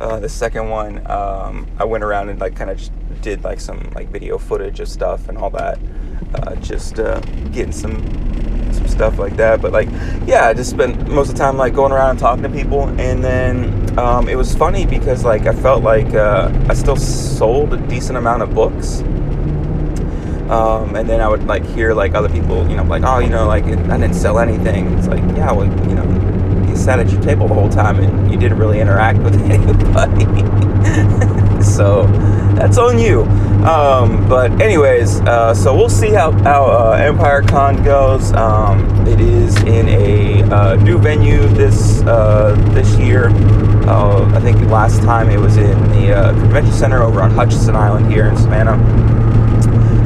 Uh, 0.01 0.19
the 0.19 0.27
second 0.27 0.69
one, 0.69 1.09
um, 1.09 1.67
I 1.77 1.85
went 1.85 2.03
around 2.03 2.29
and 2.29 2.39
like 2.39 2.55
kind 2.55 2.71
of 2.71 3.21
did 3.21 3.43
like 3.43 3.59
some 3.59 3.91
like 3.95 4.09
video 4.09 4.37
footage 4.37 4.79
of 4.79 4.89
stuff 4.89 5.29
and 5.29 5.37
all 5.37 5.51
that, 5.51 5.79
uh, 6.35 6.55
just 6.55 6.99
uh, 6.99 7.19
getting 7.51 7.71
some 7.71 8.03
some 8.41 8.50
stuff 9.01 9.17
like 9.17 9.35
that. 9.35 9.59
But 9.63 9.71
like, 9.71 9.89
yeah, 10.27 10.47
I 10.47 10.53
just 10.53 10.69
spent 10.69 11.07
most 11.09 11.29
of 11.29 11.35
the 11.35 11.39
time 11.39 11.57
like 11.57 11.73
going 11.73 11.91
around 11.91 12.11
and 12.11 12.19
talking 12.19 12.43
to 12.43 12.49
people, 12.49 12.87
and 12.99 13.23
then 13.23 13.97
um, 13.97 14.29
it 14.29 14.35
was 14.35 14.53
funny 14.53 14.85
because 14.85 15.25
like 15.25 15.47
I 15.47 15.53
felt 15.53 15.81
like 15.83 16.13
uh, 16.13 16.51
I 16.69 16.75
still 16.75 16.95
sold 16.95 17.73
a 17.73 17.77
decent 17.87 18.17
amount 18.19 18.43
of 18.43 18.53
books. 18.53 19.01
Um, 20.51 20.95
and 20.95 21.09
then 21.09 21.19
I 21.19 21.27
would 21.27 21.47
like 21.47 21.65
hear 21.65 21.93
like 21.95 22.13
other 22.13 22.29
people, 22.29 22.69
you 22.69 22.75
know, 22.75 22.83
like, 22.83 23.03
oh, 23.03 23.19
you 23.19 23.29
know, 23.29 23.47
like 23.47 23.63
I 23.63 23.97
didn't 23.97 24.13
sell 24.13 24.37
anything. 24.37 24.93
It's 24.97 25.07
like, 25.07 25.23
yeah, 25.35 25.51
well, 25.51 25.65
you 25.87 25.95
know, 25.95 26.67
you 26.69 26.75
sat 26.75 26.99
at 26.99 27.09
your 27.09 27.21
table 27.21 27.47
the 27.47 27.53
whole 27.55 27.69
time 27.69 27.99
and 27.99 28.29
you 28.29 28.37
didn't 28.37 28.59
really 28.59 28.81
interact 28.81 29.17
with 29.19 29.33
anybody. 29.49 30.25
so 31.63 32.03
that's 32.53 32.77
on 32.77 32.99
you. 32.99 33.23
Um, 33.63 34.27
but 34.27 34.59
anyways, 34.59 35.21
uh, 35.21 35.53
so 35.53 35.75
we'll 35.75 35.87
see 35.87 36.09
how, 36.09 36.31
how 36.31 36.65
uh, 36.65 36.97
Empire 36.99 37.43
Con 37.43 37.83
goes. 37.83 38.33
Um, 38.33 39.07
it 39.07 39.21
is 39.21 39.55
in 39.61 39.87
a 39.87 40.41
uh, 40.43 40.75
new 40.77 40.97
venue 40.97 41.47
this 41.49 42.01
uh, 42.01 42.55
this 42.71 42.97
year. 42.97 43.27
Uh, 43.87 44.27
I 44.35 44.39
think 44.39 44.59
last 44.71 45.03
time 45.03 45.29
it 45.29 45.39
was 45.39 45.57
in 45.57 45.77
the 45.91 46.11
uh, 46.11 46.33
convention 46.33 46.73
center 46.73 47.03
over 47.03 47.21
on 47.21 47.29
Hutchinson 47.29 47.75
Island 47.75 48.11
here 48.11 48.25
in 48.25 48.35
Savannah. 48.35 48.77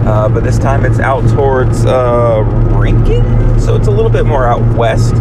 but 0.04 0.42
this 0.42 0.60
time 0.60 0.84
it's 0.84 1.00
out 1.00 1.22
towards 1.30 1.86
Rincon, 2.76 3.58
so 3.58 3.78
it's 3.78 3.88
a 3.88 3.92
little 3.92 4.12
bit 4.12 4.26
more 4.26 4.48
out 4.48 4.62
west. 4.76 5.16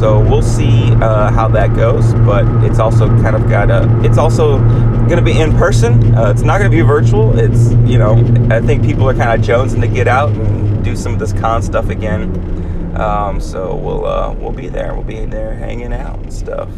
So 0.00 0.18
we'll 0.18 0.40
see 0.40 0.94
how 0.94 1.48
that 1.48 1.76
goes. 1.76 2.14
But 2.14 2.46
it's 2.64 2.78
also 2.78 3.06
kind 3.20 3.36
of 3.36 3.50
got 3.50 3.70
a. 3.70 4.00
It's 4.02 4.16
also 4.16 4.58
going 5.06 5.18
to 5.18 5.24
be 5.24 5.40
in 5.40 5.52
person. 5.56 6.14
Uh, 6.14 6.30
it's 6.30 6.42
not 6.42 6.58
going 6.58 6.70
to 6.70 6.76
be 6.76 6.82
virtual. 6.82 7.38
It's 7.38 7.72
you 7.88 7.98
know 7.98 8.14
I 8.50 8.60
think 8.60 8.84
people 8.84 9.08
are 9.08 9.14
kind 9.14 9.38
of 9.38 9.46
jonesing 9.46 9.80
to 9.80 9.88
get 9.88 10.08
out 10.08 10.30
and 10.30 10.84
do 10.84 10.96
some 10.96 11.12
of 11.12 11.18
this 11.18 11.32
con 11.32 11.62
stuff 11.62 11.88
again. 11.88 12.96
Um, 12.96 13.40
so 13.40 13.74
we'll 13.74 14.06
uh, 14.06 14.32
we'll 14.34 14.52
be 14.52 14.68
there. 14.68 14.94
We'll 14.94 15.04
be 15.04 15.24
there 15.26 15.54
hanging 15.54 15.92
out 15.92 16.18
and 16.18 16.32
stuff. 16.32 16.68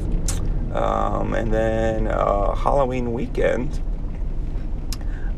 Um, 0.73 1.35
and 1.35 1.53
then 1.53 2.09
uh, 2.09 2.55
Halloween 2.55 3.13
weekend, 3.13 3.81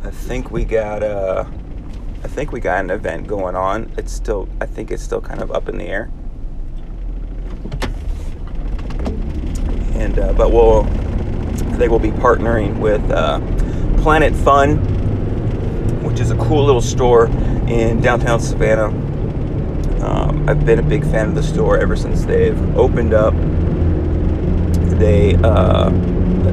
I 0.02 0.10
think 0.10 0.50
we 0.50 0.64
got 0.64 1.02
a. 1.02 1.16
Uh, 1.16 1.50
I 2.22 2.28
think 2.28 2.52
we 2.52 2.60
got 2.60 2.84
an 2.84 2.90
event 2.90 3.26
going 3.26 3.56
on. 3.56 3.90
It's 3.96 4.12
still, 4.12 4.46
I 4.60 4.66
think 4.66 4.90
it's 4.90 5.02
still 5.02 5.22
kind 5.22 5.40
of 5.40 5.50
up 5.52 5.70
in 5.70 5.78
the 5.78 5.86
air. 5.86 6.10
And 9.94 10.18
uh, 10.18 10.34
but 10.34 10.52
we'll, 10.52 10.82
they 11.78 11.88
will 11.88 11.98
be 11.98 12.10
partnering 12.10 12.78
with 12.78 13.02
uh, 13.10 13.40
Planet 14.02 14.34
Fun, 14.34 14.78
which 16.02 16.20
is 16.20 16.30
a 16.30 16.36
cool 16.36 16.64
little 16.64 16.80
store 16.80 17.26
in 17.68 18.00
downtown 18.00 18.40
Savannah. 18.40 18.88
Um, 20.04 20.48
I've 20.48 20.64
been 20.64 20.78
a 20.78 20.82
big 20.82 21.04
fan 21.04 21.28
of 21.28 21.34
the 21.34 21.42
store 21.42 21.78
ever 21.78 21.94
since 21.96 22.24
they've 22.24 22.76
opened 22.76 23.14
up. 23.14 23.34
They 24.98 25.34
uh, 25.36 25.90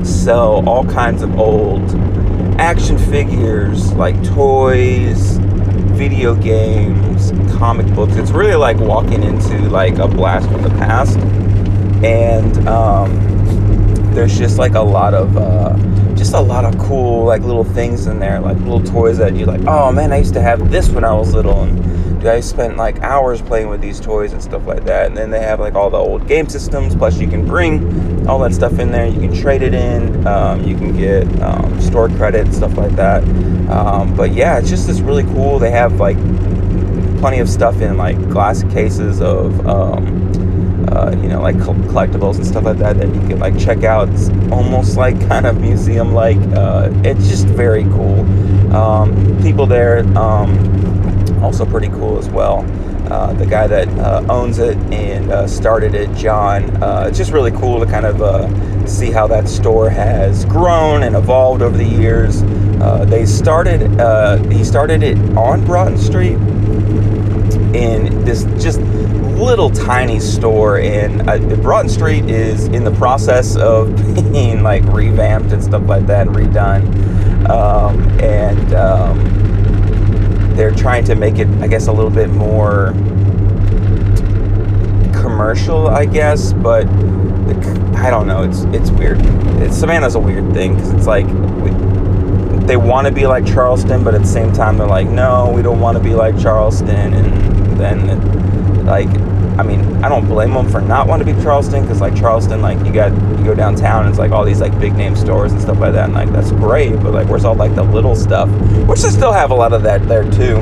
sell 0.04 0.68
all 0.68 0.86
kinds 0.86 1.22
of 1.22 1.40
old 1.40 1.82
action 2.60 2.98
figures, 2.98 3.94
like 3.94 4.22
toys, 4.24 5.38
video 5.98 6.36
games, 6.36 7.32
comic 7.58 7.88
books. 7.96 8.16
It's 8.16 8.32
really 8.32 8.56
like 8.56 8.78
walking 8.78 9.24
into 9.24 9.58
like 9.70 9.98
a 9.98 10.08
blast 10.08 10.50
from 10.50 10.62
the 10.62 10.70
past, 10.70 11.18
and 12.04 12.68
um, 12.68 13.37
there's 14.18 14.36
just 14.36 14.58
like 14.58 14.74
a 14.74 14.82
lot 14.82 15.14
of 15.14 15.38
uh, 15.38 15.78
just 16.16 16.34
a 16.34 16.40
lot 16.40 16.66
of 16.66 16.76
cool 16.80 17.24
like 17.24 17.44
little 17.44 17.64
things 17.64 18.08
in 18.08 18.18
there, 18.18 18.40
like 18.40 18.58
little 18.58 18.82
toys 18.82 19.20
that 19.20 19.36
you're 19.36 19.46
like. 19.46 19.62
Oh 19.68 19.92
man, 19.92 20.12
I 20.12 20.18
used 20.18 20.34
to 20.34 20.42
have 20.42 20.72
this 20.72 20.90
when 20.90 21.04
I 21.04 21.14
was 21.14 21.36
little, 21.36 21.62
and 21.62 22.28
I 22.28 22.40
spent 22.40 22.78
like 22.78 23.00
hours 23.02 23.44
playing 23.44 23.70
with 23.70 23.80
these 23.80 24.00
toys 24.00 24.34
and 24.34 24.42
stuff 24.42 24.66
like 24.66 24.86
that. 24.86 25.06
And 25.06 25.16
then 25.16 25.30
they 25.30 25.42
have 25.42 25.60
like 25.60 25.76
all 25.76 25.92
the 25.92 26.00
old 26.00 26.28
game 26.28 26.50
systems. 26.50 26.96
Plus, 26.96 27.20
you 27.20 27.28
can 27.28 27.46
bring 27.46 28.28
all 28.28 28.40
that 28.40 28.56
stuff 28.56 28.80
in 28.80 28.92
there. 28.92 29.06
You 29.06 29.20
can 29.20 29.36
trade 29.36 29.62
it 29.62 29.76
in. 29.76 30.26
Um, 30.26 30.64
you 30.64 30.76
can 30.76 30.98
get 30.98 31.28
um, 31.44 31.80
store 31.80 32.10
credit 32.10 32.52
stuff 32.56 32.76
like 32.76 32.96
that. 32.96 33.24
Um, 33.70 34.16
but 34.16 34.34
yeah, 34.34 34.58
it's 34.58 34.68
just 34.68 34.88
this 34.88 35.00
really 35.00 35.26
cool. 35.26 35.60
They 35.60 35.70
have 35.70 36.00
like 36.00 36.18
plenty 37.20 37.38
of 37.38 37.48
stuff 37.48 37.82
in 37.82 37.98
like 37.98 38.18
glass 38.32 38.64
cases 38.64 39.22
of 39.22 39.68
um, 39.68 40.27
uh, 40.92 41.16
you 41.22 41.28
know 41.28 41.42
like 41.42 41.56
collectibles 41.56 42.36
and 42.36 42.46
stuff 42.46 42.64
like 42.64 42.78
that 42.78 42.98
that 42.98 43.08
you 43.08 43.22
can 43.22 43.40
like 43.40 43.58
check 43.58 43.84
out. 43.84 44.10
It's 44.10 44.30
almost 44.52 44.98
like 44.98 45.20
kind 45.28 45.46
of 45.46 45.60
museum 45.60 46.14
like. 46.14 46.38
Uh, 46.56 46.90
it's 47.04 47.28
just 47.28 47.48
very 47.48 47.84
cool. 47.84 48.22
Um, 48.76 49.42
people 49.42 49.66
there 49.66 50.00
um, 50.18 51.44
also 51.44 51.66
pretty 51.66 51.90
cool 51.90 52.18
as 52.18 52.30
well. 52.30 52.66
Uh, 53.12 53.32
the 53.34 53.46
guy 53.46 53.68
that 53.68 53.88
uh, 54.00 54.22
owns 54.30 54.60
it 54.60 54.76
and 54.92 55.32
uh, 55.32 55.48
started 55.48 55.96
it, 55.96 56.14
John. 56.14 56.84
Uh, 56.84 57.06
it's 57.08 57.18
just 57.18 57.32
really 57.32 57.52
cool 57.52 57.80
to 57.80 57.86
kind 57.86 58.06
of 58.06 58.90
see 58.90 59.12
how 59.12 59.26
that 59.28 59.48
store 59.48 59.90
has 59.90 60.44
grown 60.46 61.04
and 61.04 61.16
evolved 61.16 61.62
over 61.62 61.78
the 61.78 61.86
years. 61.86 62.44
They 63.10 63.26
started, 63.26 63.82
he 64.52 64.64
started 64.66 65.04
it 65.04 65.18
on 65.38 65.64
Broughton 65.66 65.98
Street 65.98 66.38
in 67.74 68.26
this 68.26 68.44
just 68.62 68.82
little 69.38 69.70
tiny 69.70 70.20
store 70.20 70.80
in 70.80 71.24
Broughton 71.62 71.90
Street 71.90 72.26
is 72.26 72.66
in 72.68 72.84
the 72.84 72.92
process 72.92 73.56
of 73.56 73.96
being 74.32 74.64
like 74.64 74.84
revamped 74.86 75.52
and 75.52 75.64
stuff 75.64 75.84
like 75.84 76.08
that 76.08 76.28
and 76.28 76.36
redone. 76.36 77.50
Um, 77.50 78.02
and 78.20 78.74
um, 78.74 80.56
they're 80.56 80.74
trying 80.74 81.06
to 81.06 81.16
make 81.16 81.38
it, 81.38 81.48
I 81.62 81.68
guess, 81.68 81.88
a 81.88 81.92
little 81.92 82.12
bit 82.12 82.30
more 82.30 82.94
commercial, 85.22 85.88
I 85.88 86.06
guess. 86.06 86.54
But 86.54 86.88
I 87.98 88.10
don't 88.10 88.28
know. 88.28 88.44
It's 88.44 88.62
it's 88.66 88.92
weird. 88.92 89.20
It's, 89.62 89.78
Savannah's 89.78 90.16
a 90.16 90.20
weird 90.20 90.54
thing 90.54 90.76
because 90.76 90.92
it's 90.94 91.08
like 91.08 91.26
we, 91.26 91.72
they 92.66 92.78
want 92.78 93.08
to 93.08 93.14
be 93.14 93.28
like 93.28 93.46
Charleston, 93.46 94.04
but 94.04 94.14
at 94.14 94.22
the 94.22 94.28
same 94.28 94.52
time 94.52 94.78
they're 94.78 94.88
like, 94.88 95.08
no, 95.08 95.52
we 95.56 95.62
don't 95.62 95.80
want 95.80 95.98
to 95.98 96.04
be 96.04 96.14
like 96.14 96.38
Charleston, 96.40 97.14
and 97.14 97.78
then 97.78 98.10
it, 98.10 98.67
like 98.88 99.10
I 99.60 99.64
mean, 99.64 100.04
I 100.04 100.10
don't 100.10 100.28
blame 100.28 100.54
them 100.54 100.70
for 100.70 100.82
not 100.82 101.08
wanting 101.08 101.28
to 101.28 101.34
be 101.34 101.42
Charleston 101.42 101.82
because 101.82 102.00
like 102.00 102.16
Charleston, 102.16 102.62
like 102.62 102.78
you 102.86 102.94
got 102.94 103.12
you 103.40 103.44
go 103.44 103.56
downtown 103.56 104.02
and 104.02 104.10
it's 104.10 104.20
like 104.20 104.32
all 104.32 104.46
these 104.46 104.62
like 104.62 104.78
big 104.80 104.96
name 104.96 105.16
stores 105.16 105.52
and 105.52 105.60
stuff 105.60 105.80
like 105.80 105.94
that, 105.94 106.06
and 106.06 106.14
like 106.14 106.32
that's 106.32 106.52
great. 106.52 106.94
But 107.02 107.14
like, 107.14 107.28
where's 107.28 107.44
all 107.44 107.56
like 107.56 107.74
the 107.74 107.84
little 107.84 108.16
stuff? 108.16 108.50
Which 108.88 109.02
they 109.02 109.10
still 109.10 109.34
have 109.34 109.50
a 109.50 109.56
lot 109.56 109.74
of 109.74 109.82
that 109.84 110.08
there 110.08 110.30
too. 110.30 110.58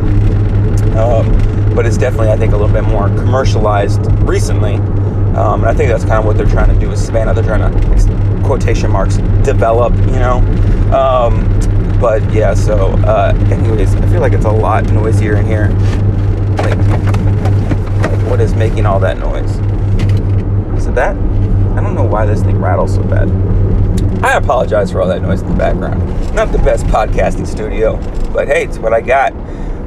Um, 0.98 1.76
but 1.76 1.86
it's 1.86 1.98
definitely 1.98 2.30
I 2.30 2.38
think 2.38 2.54
a 2.54 2.58
little 2.58 2.74
bit 2.74 2.86
more 2.86 3.10
commercialized 3.10 4.06
recently, 4.22 4.76
um, 5.36 5.62
and 5.62 5.66
I 5.66 5.74
think 5.74 5.90
that's 5.90 6.06
kind 6.06 6.20
of 6.20 6.26
what 6.26 6.38
they're 6.38 6.46
trying 6.46 6.74
to 6.74 6.80
do 6.80 6.90
with 6.90 7.00
Savannah. 7.00 7.34
They're 7.34 7.44
trying 7.44 7.70
to 7.70 8.44
quotation 8.46 8.92
marks 8.92 9.18
develop, 9.44 9.94
you 9.94 10.20
know. 10.20 10.38
Um, 10.96 12.00
but 12.00 12.24
yeah, 12.32 12.54
so 12.54 12.92
uh, 13.04 13.34
anyways, 13.52 13.94
I 13.96 14.08
feel 14.08 14.22
like 14.22 14.34
it's 14.34 14.46
a 14.46 14.52
lot 14.52 14.90
noisier 14.90 15.36
in 15.36 15.46
here. 15.46 15.70
Like 16.60 17.75
what 18.30 18.40
is 18.40 18.54
making 18.54 18.86
all 18.86 19.00
that 19.00 19.18
noise? 19.18 19.52
Is 20.78 20.88
it 20.88 20.96
that? 20.96 21.16
I 21.16 21.82
don't 21.82 21.96
know 21.96 22.04
why 22.04 22.26
this 22.26 22.42
thing 22.42 22.60
rattles 22.60 22.96
so 22.96 23.04
bad. 23.04 23.30
I 24.24 24.38
apologize 24.38 24.92
for 24.92 25.02
all 25.02 25.08
that 25.08 25.22
noise 25.22 25.42
in 25.42 25.50
the 25.50 25.56
background. 25.56 26.04
Not 26.34 26.52
the 26.52 26.58
best 26.60 26.86
podcasting 26.88 27.46
studio, 27.46 27.98
but 28.34 28.48
hey, 28.48 28.64
it's 28.66 28.78
what 28.78 28.94
I 28.94 29.02
got. 29.02 29.34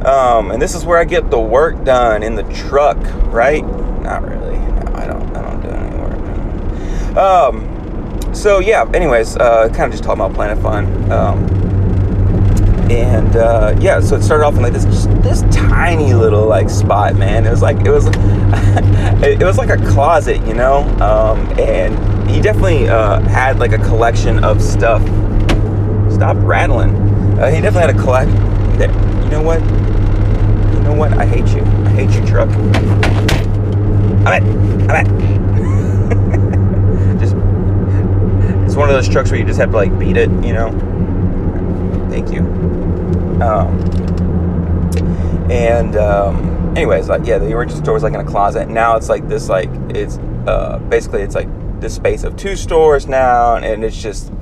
Um, 0.07 0.50
and 0.50 0.62
this 0.62 0.74
is 0.74 0.85
where 0.85 0.98
I 0.98 1.04
get 1.04 1.31
the 1.31 1.40
work 1.40 1.85
done 1.85 2.22
in 2.22 2.35
the 2.35 2.44
truck, 2.54 2.98
right? 3.33 3.64
Not 4.02 4.22
really. 4.22 4.57
No, 4.57 4.92
I 4.94 5.07
don't. 5.07 5.37
I 5.37 5.42
don't 5.42 5.61
do 5.61 5.68
any 5.68 5.96
work. 5.96 7.16
Um, 7.16 8.35
so 8.35 8.61
yeah. 8.61 8.88
Anyways, 8.94 9.37
uh, 9.37 9.68
kind 9.70 9.85
of 9.85 9.90
just 9.90 10.04
talking 10.04 10.22
about 10.22 10.35
Planet 10.35 10.62
Fun. 10.62 11.11
Um, 11.11 11.58
and 12.90 13.37
uh, 13.37 13.77
yeah, 13.81 14.01
so 14.01 14.16
it 14.16 14.22
started 14.22 14.44
off 14.44 14.55
in 14.55 14.62
like 14.62 14.72
this 14.72 15.07
this 15.22 15.42
tiny 15.55 16.14
little 16.14 16.46
like 16.46 16.70
spot, 16.70 17.16
man. 17.16 17.46
It 17.46 17.51
was 17.51 17.62
like 17.62 17.85
it 17.85 17.90
was 17.90 18.07
it 19.22 19.44
was 19.44 19.59
like 19.59 19.70
a 19.70 19.77
closet, 19.88 20.44
you 20.46 20.55
know. 20.55 20.79
Um, 21.01 21.38
and 21.59 22.31
he 22.31 22.40
definitely 22.40 22.88
uh, 22.88 23.20
had 23.20 23.59
like 23.59 23.72
a 23.72 23.79
collection 23.79 24.42
of 24.42 24.62
stuff. 24.62 25.03
Stop 26.11 26.37
rattling. 26.40 26.94
Uh, 27.38 27.51
he 27.51 27.61
definitely 27.61 27.83
had 27.83 27.90
a 27.90 28.03
collect. 28.03 28.31
You 29.24 29.31
know 29.31 29.42
what? 29.42 29.61
You 30.74 30.81
know 30.81 30.94
what? 30.94 31.12
I 31.12 31.27
hate 31.27 31.46
you. 31.48 31.62
I 31.62 31.90
hate 31.90 32.11
you, 32.11 32.27
truck. 32.27 32.48
I'm 34.24 34.27
at. 34.27 34.42
I'm 34.42 34.90
at. 34.90 35.07
just 37.20 37.35
it's 38.64 38.74
one 38.77 38.88
of 38.88 38.94
those 38.94 39.09
trucks 39.09 39.31
where 39.31 39.38
you 39.38 39.46
just 39.46 39.61
have 39.61 39.70
to 39.70 39.77
like 39.77 39.96
beat 39.98 40.16
it, 40.16 40.31
you 40.44 40.55
know. 40.55 40.70
Thank 42.11 42.33
you. 42.33 42.58
Um, 43.42 43.81
and 45.51 45.96
um, 45.96 46.77
anyways, 46.77 47.09
like 47.09 47.27
yeah, 47.27 47.38
the 47.38 47.53
original 47.53 47.83
store 47.83 47.94
was 47.94 48.03
like 48.03 48.14
in 48.14 48.20
a 48.20 48.24
closet. 48.24 48.68
Now 48.68 48.96
it's 48.96 49.09
like 49.09 49.29
this, 49.29 49.48
like 49.48 49.70
it's 49.90 50.18
uh, 50.46 50.79
basically 50.88 51.22
it's 51.22 51.35
like 51.35 51.48
this 51.81 51.94
space 51.94 52.24
of 52.24 52.37
two 52.37 52.57
stores 52.57 53.07
now, 53.07 53.57
and 53.57 53.85
it's 53.85 54.01
just 54.01 54.33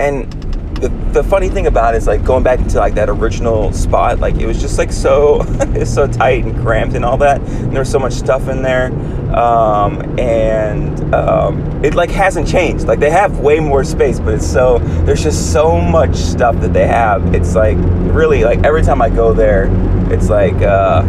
and 0.00 0.32
the, 0.80 0.88
the 1.12 1.22
funny 1.22 1.48
thing 1.48 1.66
about 1.66 1.94
it 1.94 1.98
is 1.98 2.06
like 2.06 2.24
going 2.24 2.42
back 2.42 2.58
into 2.58 2.78
like 2.78 2.94
that 2.94 3.08
original 3.08 3.72
spot 3.72 4.18
like 4.18 4.34
it 4.36 4.46
was 4.46 4.60
just 4.60 4.76
like 4.76 4.92
so 4.92 5.42
it's 5.74 5.92
so 5.92 6.06
tight 6.06 6.44
and 6.44 6.56
cramped 6.60 6.94
and 6.94 7.04
all 7.04 7.16
that 7.16 7.40
and 7.40 7.72
there 7.72 7.80
was 7.80 7.90
so 7.90 7.98
much 7.98 8.12
stuff 8.12 8.48
in 8.48 8.60
there 8.62 8.90
um, 9.34 10.18
and 10.18 11.14
um, 11.14 11.84
it 11.84 11.94
like 11.94 12.10
hasn't 12.10 12.46
changed. 12.46 12.86
Like 12.86 13.00
they 13.00 13.10
have 13.10 13.40
way 13.40 13.60
more 13.60 13.84
space, 13.84 14.20
but 14.20 14.34
it's 14.34 14.46
so 14.46 14.78
there's 15.04 15.22
just 15.22 15.52
so 15.52 15.80
much 15.80 16.14
stuff 16.14 16.60
that 16.60 16.72
they 16.72 16.86
have. 16.86 17.34
It's 17.34 17.54
like 17.54 17.76
really 17.78 18.44
like 18.44 18.62
every 18.64 18.82
time 18.82 19.02
I 19.02 19.10
go 19.10 19.32
there, 19.32 19.68
it's 20.12 20.28
like 20.28 20.54
uh, 20.62 21.02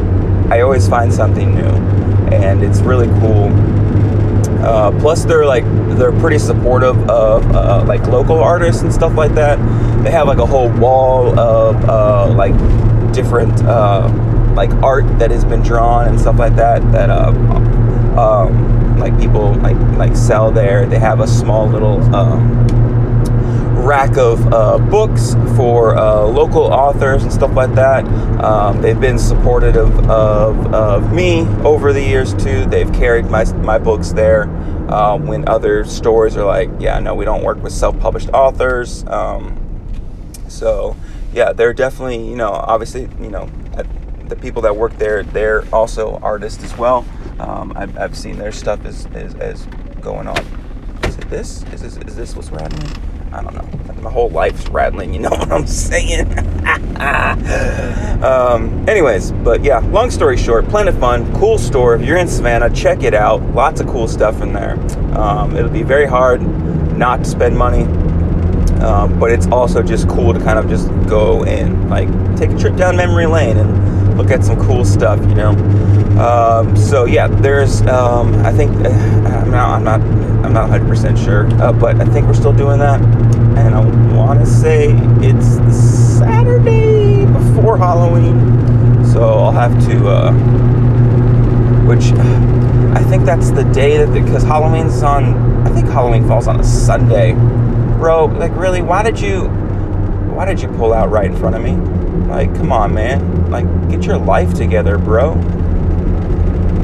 I 0.50 0.62
always 0.62 0.88
find 0.88 1.14
something 1.14 1.54
new, 1.54 1.76
and 2.34 2.64
it's 2.64 2.80
really 2.80 3.08
cool. 3.20 3.52
Uh, 4.66 4.92
plus, 5.00 5.26
they're 5.26 5.46
like 5.46 5.64
they're 5.98 6.12
pretty 6.20 6.40
supportive 6.40 6.98
of 7.10 7.46
uh, 7.56 7.84
like 7.88 8.06
local 8.08 8.40
artists 8.40 8.82
and 8.82 8.92
stuff 8.92 9.16
like 9.16 9.36
that. 9.36 9.58
They 10.04 10.12
have 10.12 10.28
like 10.28 10.40
a 10.40 10.46
whole 10.46 10.70
wall 10.70 11.40
of 11.40 11.76
uh, 11.88 12.34
like 12.34 12.54
different 13.14 13.62
uh, 13.64 14.10
like 14.56 14.72
art 14.84 15.06
that 15.20 15.32
has 15.32 15.46
been 15.46 15.62
drawn 15.62 16.08
and 16.08 16.20
stuff 16.20 16.40
like 16.40 16.56
that 16.56 16.80
that 16.92 17.10
uh, 17.10 17.32
um, 18.18 18.98
like 19.00 19.18
people 19.20 19.54
like 19.56 19.78
like 19.98 20.16
sell 20.16 20.52
there. 20.52 20.86
They 20.86 21.00
have 21.00 21.20
a 21.20 21.28
small 21.28 21.68
little 21.68 22.02
um, 22.16 22.66
rack 23.86 24.18
of 24.18 24.52
uh, 24.52 24.78
books 24.80 25.36
for 25.56 25.96
uh, 25.96 26.24
local 26.24 26.64
authors 26.64 27.24
and 27.24 27.32
stuff 27.32 27.54
like 27.56 27.74
that. 27.76 28.06
Um, 28.44 28.82
they've 28.82 29.00
been 29.00 29.20
supportive 29.20 29.76
of, 29.76 30.10
of, 30.10 30.74
of, 30.74 31.14
me 31.14 31.42
over 31.64 31.94
the 31.94 32.02
years 32.02 32.34
too. 32.34 32.66
They've 32.66 32.92
carried 32.92 33.26
my, 33.26 33.46
my 33.54 33.78
books 33.78 34.12
there. 34.12 34.44
Um, 34.92 35.26
when 35.26 35.48
other 35.50 35.84
stores 35.84 36.38
are 36.38 36.46
like, 36.46 36.70
yeah, 36.80 37.00
no, 37.00 37.16
we 37.16 37.26
don't 37.26 37.44
work 37.44 37.62
with 37.64 37.74
self-published 37.74 38.30
authors. 38.30 39.04
Um, 39.08 39.60
so 40.48 40.96
yeah, 41.34 41.54
they're 41.54 41.74
definitely, 41.74 42.28
you 42.28 42.36
know, 42.36 42.52
obviously, 42.52 43.10
you 43.20 43.30
know, 43.30 43.50
the 44.28 44.36
people 44.36 44.62
that 44.64 44.76
work 44.76 44.98
there, 44.98 45.24
they're 45.24 45.64
also 45.74 46.18
artists 46.18 46.64
as 46.64 46.78
well. 46.78 47.06
Um, 47.40 47.74
I've, 47.76 47.98
I've 47.98 48.18
seen 48.18 48.38
their 48.38 48.52
stuff 48.52 48.86
as, 48.86 49.06
as 49.08 49.66
going 50.02 50.28
on. 50.28 50.38
Is 51.04 51.18
it 51.18 51.30
this? 51.30 51.64
Is 51.74 51.82
this, 51.82 51.98
is 51.98 52.16
this 52.16 52.36
what's 52.36 52.50
rattling? 52.52 52.92
I 53.34 53.42
don't 53.42 53.54
know. 53.54 54.02
My 54.02 54.12
whole 54.12 54.30
life's 54.30 54.68
rattling, 54.70 55.14
you 55.14 55.20
know 55.22 55.30
what 55.30 55.52
I'm 55.52 55.68
saying? 55.68 56.28
um, 58.24 58.88
anyways, 58.88 59.32
but 59.32 59.64
yeah, 59.64 59.80
long 59.80 60.12
story 60.12 60.38
short, 60.38 60.68
Planet 60.70 60.96
Fun, 60.96 61.34
cool 61.36 61.58
store. 61.58 61.96
If 61.96 62.04
you're 62.04 62.18
in 62.18 62.28
Savannah, 62.28 62.70
check 62.70 63.04
it 63.04 63.14
out. 63.14 63.42
Lots 63.54 63.82
of 63.82 63.88
cool 63.88 64.08
stuff 64.08 64.42
in 64.42 64.54
there. 64.54 64.80
Um, 65.18 65.56
it'll 65.56 65.70
be 65.70 65.84
very 65.84 66.06
hard 66.06 66.42
not 66.98 67.20
to 67.20 67.26
spend 67.26 67.58
money 67.58 67.84
um, 68.86 69.18
but 69.20 69.32
it's 69.32 69.48
also 69.48 69.82
just 69.82 70.08
cool 70.08 70.34
to 70.34 70.40
kind 70.40 70.60
of 70.60 70.70
just 70.70 70.90
go 71.08 71.44
and 71.44 71.90
like 71.90 72.08
take 72.38 72.52
a 72.52 72.58
trip 72.58 72.76
down 72.76 72.96
memory 72.96 73.26
lane 73.26 73.58
and 73.58 74.18
look 74.18 74.32
at 74.32 74.44
some 74.44 74.60
cool 74.62 74.86
stuff, 74.86 75.20
you 75.22 75.36
know. 75.36 75.54
Um, 76.20 76.76
so 76.78 77.06
yeah, 77.06 77.28
there's 77.28 77.82
um, 77.84 78.36
I 78.46 78.52
think 78.52 78.72
uh, 78.86 78.90
I'm 78.90 79.52
not 79.52 79.70
I'm 79.70 79.84
not 79.84 80.02
I'm 80.46 80.54
not 80.54 80.70
100 80.70 80.88
percent 80.88 81.18
sure, 81.18 81.48
uh, 81.62 81.74
but 81.74 82.00
I 82.00 82.06
think 82.06 82.28
we're 82.28 82.34
still 82.34 82.54
doing 82.54 82.80
that, 82.80 83.02
and 83.02 83.76
I 83.76 84.16
want 84.16 84.40
to 84.40 84.46
say 84.46 84.90
it's 85.22 85.46
Saturday 86.18 87.26
before 87.26 87.78
Halloween, 87.78 89.06
so 89.06 89.24
I'll 89.24 89.52
have 89.52 89.74
to. 89.88 90.08
Uh, 90.08 90.32
which 91.86 92.06
I 92.96 93.04
think 93.04 93.26
that's 93.26 93.52
the 93.52 93.64
day 93.66 93.98
that 93.98 94.12
because 94.12 94.44
Halloween's 94.44 95.04
on. 95.04 95.66
I 95.68 95.70
think 95.70 95.88
Halloween 95.88 96.28
falls 96.28 96.48
on 96.48 96.60
a 96.60 96.64
Sunday 96.64 97.34
bro, 98.06 98.26
like 98.26 98.56
really, 98.56 98.84
why 98.84 99.02
did 99.02 99.20
you 99.20 99.46
why 100.36 100.46
did 100.46 100.62
you 100.62 100.68
pull 100.68 100.94
out 100.94 101.10
right 101.10 101.26
in 101.26 101.36
front 101.36 101.56
of 101.56 101.64
me? 101.64 101.72
Like, 102.28 102.54
come 102.56 102.72
on, 102.72 102.94
man. 102.94 103.50
Like, 103.50 103.66
get 103.90 104.04
your 104.04 104.18
life 104.18 104.54
together, 104.54 104.98
bro. 104.98 105.34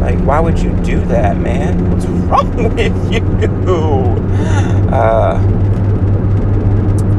Like, 0.01 0.17
why 0.25 0.39
would 0.39 0.57
you 0.57 0.71
do 0.77 0.99
that, 1.05 1.37
man? 1.37 1.91
What's 1.91 2.05
wrong 2.27 2.73
with 2.73 3.13
you? 3.13 3.21
Uh, 4.91 5.37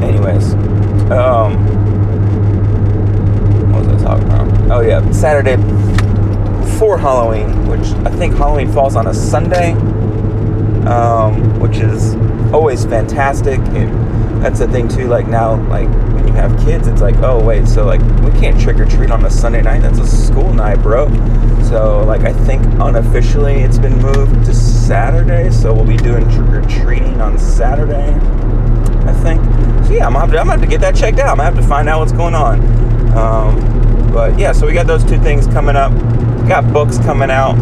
anyways, 0.03 0.55
um, 1.13 1.57
what 3.73 3.87
was 3.87 4.03
I 4.03 4.05
talking 4.05 4.27
about? 4.27 4.71
Oh 4.73 4.81
yeah, 4.81 5.09
Saturday 5.13 5.57
before 6.61 6.99
Halloween, 6.99 7.69
which 7.69 7.87
I 8.05 8.11
think 8.11 8.35
Halloween 8.35 8.71
falls 8.73 8.97
on 8.97 9.07
a 9.07 9.15
Sunday, 9.15 9.75
um, 10.85 11.61
which 11.61 11.77
is 11.77 12.17
always 12.53 12.85
fantastic. 12.85 13.61
And 13.61 14.43
that's 14.43 14.59
the 14.59 14.67
thing 14.67 14.89
too. 14.89 15.07
Like 15.07 15.29
now, 15.29 15.55
like 15.69 15.89
when 16.15 16.27
you 16.27 16.33
have 16.33 16.59
kids, 16.65 16.89
it's 16.89 17.01
like, 17.01 17.15
oh 17.19 17.41
wait, 17.43 17.69
so 17.69 17.87
like 17.87 18.01
we 18.33 18.41
can't 18.41 18.61
trick 18.61 18.79
or 18.79 18.85
treat 18.85 19.11
on 19.11 19.25
a 19.25 19.31
Sunday 19.31 19.63
night. 19.63 19.83
That's 19.83 19.99
a 19.99 20.07
school 20.07 20.53
night, 20.53 20.77
bro. 20.77 21.09
So 21.65 22.05
like 22.05 22.23
I 22.23 22.33
think 22.33 22.65
unofficially 22.81 23.63
it's 23.63 23.79
been 23.79 23.99
moved 23.99 24.45
to 24.47 24.55
Saturday. 24.55 25.51
So 25.51 25.75
we'll 25.75 25.87
be 25.87 25.97
doing 25.97 26.25
trick 26.31 26.51
or 26.51 26.63
treating 26.69 27.21
on 27.21 27.39
Saturday. 27.39 28.15
I 29.09 29.13
think. 29.23 29.43
So 29.87 29.93
yeah, 29.93 30.07
I'm 30.07 30.13
gonna, 30.13 30.33
to, 30.33 30.39
I'm 30.39 30.47
gonna 30.47 30.51
have 30.53 30.61
to 30.61 30.67
get 30.67 30.81
that 30.81 30.95
checked 30.95 31.19
out. 31.19 31.29
I'm 31.29 31.37
gonna 31.37 31.51
have 31.51 31.57
to 31.57 31.69
find 31.69 31.89
out 31.89 32.01
what's 32.01 32.13
going 32.13 32.35
on. 32.35 32.61
Um, 33.17 34.13
but 34.13 34.39
yeah, 34.39 34.53
so 34.53 34.67
we 34.67 34.73
got 34.73 34.87
those 34.87 35.05
two 35.05 35.19
things 35.21 35.47
coming 35.47 35.77
up. 35.77 35.93
Got 36.49 36.73
books 36.73 36.99
coming 36.99 37.31
out 37.31 37.57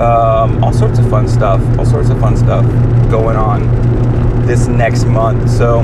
um, 0.00 0.64
all 0.64 0.72
sorts 0.72 0.98
of 0.98 1.08
fun 1.10 1.28
stuff, 1.28 1.60
all 1.78 1.84
sorts 1.84 2.08
of 2.08 2.18
fun 2.20 2.36
stuff 2.36 2.64
going 3.10 3.36
on 3.36 3.99
this 4.50 4.66
next 4.66 5.04
month. 5.04 5.48
So 5.48 5.78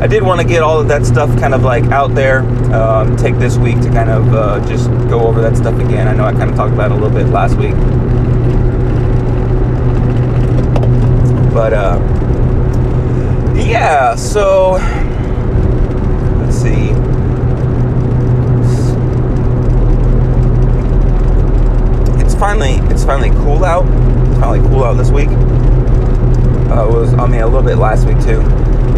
I 0.00 0.06
did 0.06 0.22
want 0.22 0.40
to 0.40 0.46
get 0.46 0.62
all 0.62 0.78
of 0.78 0.86
that 0.86 1.04
stuff 1.04 1.28
kind 1.40 1.54
of 1.54 1.62
like 1.64 1.82
out 1.86 2.14
there. 2.14 2.42
Um, 2.72 3.16
take 3.16 3.36
this 3.40 3.56
week 3.56 3.80
to 3.80 3.88
kind 3.88 4.10
of 4.10 4.32
uh, 4.32 4.64
just 4.68 4.88
go 5.10 5.26
over 5.26 5.40
that 5.40 5.56
stuff 5.56 5.74
again. 5.80 6.06
I 6.06 6.12
know 6.12 6.24
I 6.24 6.32
kind 6.32 6.48
of 6.48 6.54
talked 6.54 6.72
about 6.72 6.92
it 6.92 6.94
a 6.94 7.00
little 7.00 7.10
bit 7.10 7.26
last 7.30 7.56
week, 7.56 7.74
but 11.52 11.72
uh, 11.72 11.98
yeah. 13.56 14.14
So 14.14 14.74
let's 16.38 16.56
see. 16.56 16.92
It's 22.24 22.36
finally 22.36 22.74
it's 22.92 23.04
finally 23.04 23.30
cool 23.42 23.64
out. 23.64 23.84
It's 24.28 24.38
finally 24.38 24.60
cool 24.68 24.84
out 24.84 24.96
this 24.96 25.10
week. 25.10 25.28
Uh, 26.72 26.88
was 26.88 27.12
I 27.14 27.26
mean 27.26 27.42
a 27.42 27.46
little 27.46 27.62
bit 27.62 27.76
last 27.76 28.06
week 28.06 28.18
too, 28.22 28.40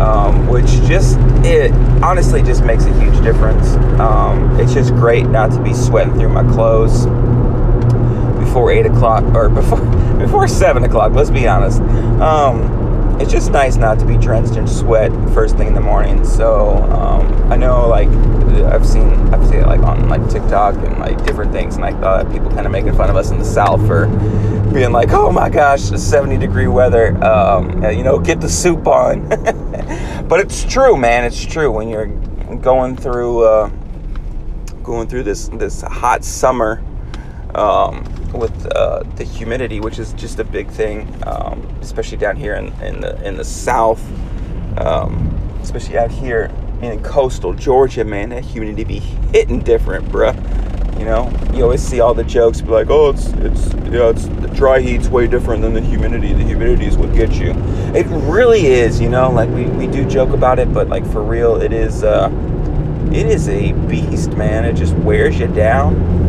um, 0.01 0.47
which 0.47 0.67
just 0.87 1.19
it 1.45 1.73
honestly 2.05 2.41
just 2.41 2.63
makes 2.63 2.85
a 2.85 3.01
huge 3.01 3.21
difference. 3.25 3.67
Um, 3.99 4.61
it's 4.61 4.73
just 4.73 4.95
great 4.95 5.27
not 5.27 5.51
to 5.53 5.61
be 5.61 5.75
sweating 5.75 6.15
through 6.15 6.29
my 6.29 6.45
clothes 6.53 7.07
before 8.39 8.71
eight 8.71 8.87
o'clock 8.87 9.25
or 9.35 9.49
before 9.49 9.81
before 10.19 10.47
seven 10.47 10.85
o'clock. 10.85 11.13
Let's 11.13 11.31
be 11.31 11.49
honest. 11.49 11.81
Um, 12.21 13.19
it's 13.21 13.33
just 13.33 13.51
nice 13.51 13.77
not 13.77 13.99
to 13.99 14.07
be 14.07 14.17
drenched 14.17 14.57
in 14.57 14.67
sweat 14.67 15.11
first 15.33 15.57
thing 15.57 15.69
in 15.69 15.75
the 15.75 15.81
morning. 15.81 16.25
So 16.25 16.75
um, 16.93 17.53
I 17.53 17.57
know, 17.57 17.89
like, 17.89 18.09
I've 18.63 18.87
seen 18.87 19.09
I've 19.33 19.47
seen 19.47 19.61
it 19.61 19.67
like 19.67 19.81
on 19.81 20.09
like 20.09 20.29
TikTok 20.29 20.75
and 20.77 20.99
like 20.99 21.25
different 21.25 21.53
things, 21.53 21.77
and 21.77 21.85
I 21.85 21.93
thought 21.93 22.31
people 22.31 22.51
kind 22.51 22.67
of 22.67 22.73
making 22.73 22.95
fun 22.97 23.11
of 23.11 23.17
us 23.17 23.31
in 23.31 23.39
the 23.39 23.45
South 23.45 23.85
for 23.87 24.07
being 24.73 24.93
like, 24.93 25.11
"Oh 25.13 25.31
my 25.31 25.49
gosh, 25.49 25.83
70 25.83 26.39
degree 26.39 26.67
weather." 26.67 27.17
Um, 27.25 27.83
you 27.85 28.03
know, 28.03 28.19
get 28.19 28.41
the 28.41 28.49
soup 28.49 28.87
on. 28.87 29.29
but 30.29 30.41
it's 30.41 30.65
true, 30.65 30.97
man. 30.97 31.25
It's 31.25 31.45
true 31.45 31.71
when 31.71 31.89
you're 31.89 32.07
going 32.57 32.97
through 32.97 33.45
uh, 33.45 33.69
going 34.83 35.09
through 35.09 35.25
this 35.25 35.49
this 35.49 35.83
hot 35.83 36.25
summer. 36.25 36.83
Um, 37.55 38.05
with 38.33 38.67
uh, 38.75 39.05
the 39.15 39.23
humidity, 39.23 39.79
which 39.79 40.01
is 40.01 40.13
just 40.15 40.41
a 40.41 40.45
big 40.45 40.69
thing, 40.69 41.07
um, 41.25 41.61
especially 41.81 42.19
down 42.19 42.35
here 42.35 42.57
in, 42.57 42.73
in, 42.83 43.01
the 43.01 43.25
in 43.25 43.37
the 43.37 43.45
south, 43.45 44.03
um, 44.77 45.29
especially 45.63 45.97
out 45.97 46.11
here 46.11 46.51
in 46.85 47.03
coastal 47.03 47.53
Georgia. 47.53 48.05
Man, 48.05 48.31
that 48.31 48.45
humidity 48.45 48.85
be 48.85 48.99
hitting 48.99 49.61
different, 49.61 50.09
bruh. 50.09 50.35
You 50.99 51.05
know, 51.05 51.31
you 51.53 51.65
always 51.65 51.83
see 51.83 52.01
all 52.01 52.15
the 52.15 52.25
jokes, 52.25 52.61
be 52.61 52.69
like, 52.69 52.89
"Oh, 52.89 53.11
it's 53.11 53.27
it's 53.29 53.75
yeah, 53.91 54.11
it's 54.11 54.27
the 54.27 54.49
dry 54.55 54.81
heat's 54.81 55.09
way 55.09 55.27
different 55.27 55.63
than 55.63 55.75
the 55.75 55.81
humidity. 55.81 56.33
The 56.33 56.45
humidity 56.45 56.87
is 56.87 56.97
what 56.97 57.13
gets 57.15 57.37
you." 57.37 57.51
It 57.95 58.07
really 58.29 58.67
is, 58.67 59.01
you 59.01 59.09
know. 59.09 59.31
Like 59.31 59.51
we, 59.51 59.65
we 59.65 59.87
do 59.87 60.09
joke 60.09 60.31
about 60.31 60.59
it, 60.59 60.73
but 60.73 60.89
like 60.89 61.05
for 61.11 61.23
real, 61.23 61.61
it 61.61 61.73
is 61.73 62.05
uh, 62.05 62.31
it 63.13 63.27
is 63.27 63.49
a 63.49 63.73
beast, 63.89 64.33
man. 64.33 64.65
It 64.65 64.75
just 64.75 64.95
wears 64.95 65.39
you 65.39 65.49
down 65.49 66.25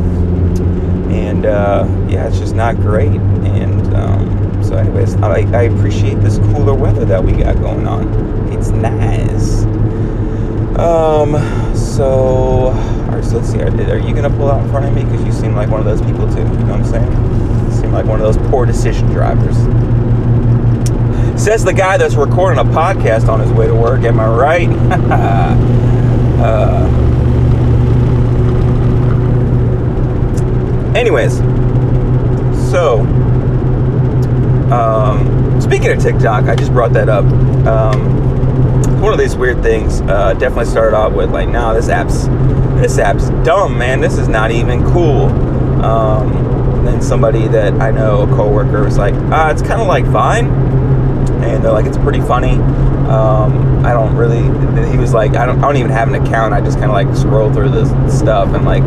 and 1.16 1.46
uh, 1.46 1.86
yeah, 2.10 2.28
it's 2.28 2.40
just 2.40 2.56
not 2.56 2.76
great. 2.76 3.12
And 3.12 3.96
um, 3.96 4.64
so, 4.64 4.76
anyways, 4.76 5.16
I, 5.16 5.42
I, 5.58 5.64
appreciate 5.64 6.16
this 6.16 6.38
cooler 6.40 6.74
weather 6.74 7.06
that 7.06 7.24
we 7.24 7.32
got 7.34 7.56
going 7.62 7.88
on. 7.88 8.08
It's 8.52 8.70
nice. 8.70 9.64
Um, 10.80 11.36
so, 11.76 12.06
all 12.06 12.72
right, 13.08 13.24
so 13.24 13.38
let's 13.38 13.50
see. 13.50 13.62
Are, 13.62 13.68
are 13.68 13.98
you 13.98 14.14
gonna 14.14 14.30
pull 14.30 14.52
out 14.52 14.64
in 14.64 14.70
front 14.70 14.86
of 14.86 14.94
me? 14.94 15.04
Because 15.04 15.24
you 15.24 15.32
seem 15.32 15.56
like 15.56 15.70
one 15.70 15.80
of 15.80 15.86
those 15.86 16.02
people 16.02 16.28
too. 16.28 16.42
You 16.42 16.44
know 16.44 16.78
what 16.78 16.82
I'm 16.82 16.86
saying? 16.86 17.12
You 17.66 17.82
seem 17.82 17.92
like 17.92 18.06
one 18.06 18.20
of 18.20 18.26
those 18.26 18.50
poor 18.50 18.66
decision 18.66 19.08
drivers. 19.08 19.56
Says 21.42 21.64
the 21.64 21.74
guy 21.74 21.98
that's 21.98 22.16
recording 22.16 22.60
a 22.60 22.64
podcast 22.64 23.28
on 23.28 23.40
his 23.40 23.52
way 23.52 23.68
to 23.68 23.76
work. 23.76 24.04
Am 24.04 24.20
I 24.20 24.28
right? 24.28 24.70
uh, 26.42 27.06
Anyways, 30.96 31.40
so 32.72 33.02
um, 34.72 35.60
speaking 35.60 35.90
of 35.90 36.00
TikTok, 36.00 36.46
I 36.46 36.56
just 36.56 36.72
brought 36.72 36.94
that 36.94 37.10
up. 37.10 37.26
Um, 37.68 38.35
one 39.06 39.14
of 39.14 39.20
these 39.20 39.36
weird 39.36 39.62
things. 39.62 40.02
Uh, 40.02 40.34
definitely 40.34 40.66
started 40.66 40.98
off 40.98 41.14
with 41.14 41.30
like, 41.30 41.48
no, 41.48 41.76
this 41.76 41.90
app's 41.90 42.26
this 42.82 42.98
app's 42.98 43.30
dumb, 43.46 43.78
man. 43.78 44.02
This 44.02 44.18
is 44.18 44.28
not 44.28 44.50
even 44.50 44.84
cool. 44.92 45.28
Um, 45.86 46.84
then 46.84 47.02
somebody 47.02 47.48
that 47.50 47.74
I 47.76 47.92
know, 47.92 48.24
a 48.24 48.28
coworker, 48.28 48.84
was 48.84 48.98
like, 48.98 49.14
ah, 49.32 49.52
it's 49.52 49.62
kind 49.62 49.80
of 49.80 49.88
like 49.88 50.06
Vine, 50.06 50.48
and 51.44 51.64
they're 51.64 51.72
like, 51.72 51.86
it's 51.86 51.98
pretty 52.00 52.20
funny. 52.22 52.56
Um, 53.06 53.86
I 53.86 53.94
don't 53.94 54.16
really. 54.16 54.42
He 54.90 54.98
was 54.98 55.14
like, 55.14 55.36
I 55.36 55.46
don't, 55.46 55.60
I 55.60 55.62
don't 55.62 55.78
even 55.78 55.92
have 55.92 56.08
an 56.12 56.16
account. 56.16 56.56
I 56.56 56.62
just 56.62 56.80
kind 56.80 56.90
of 56.90 56.94
like 56.94 57.16
scroll 57.16 57.54
through 57.54 57.70
this 57.70 57.90
stuff 58.20 58.56
and 58.56 58.66
like 58.66 58.84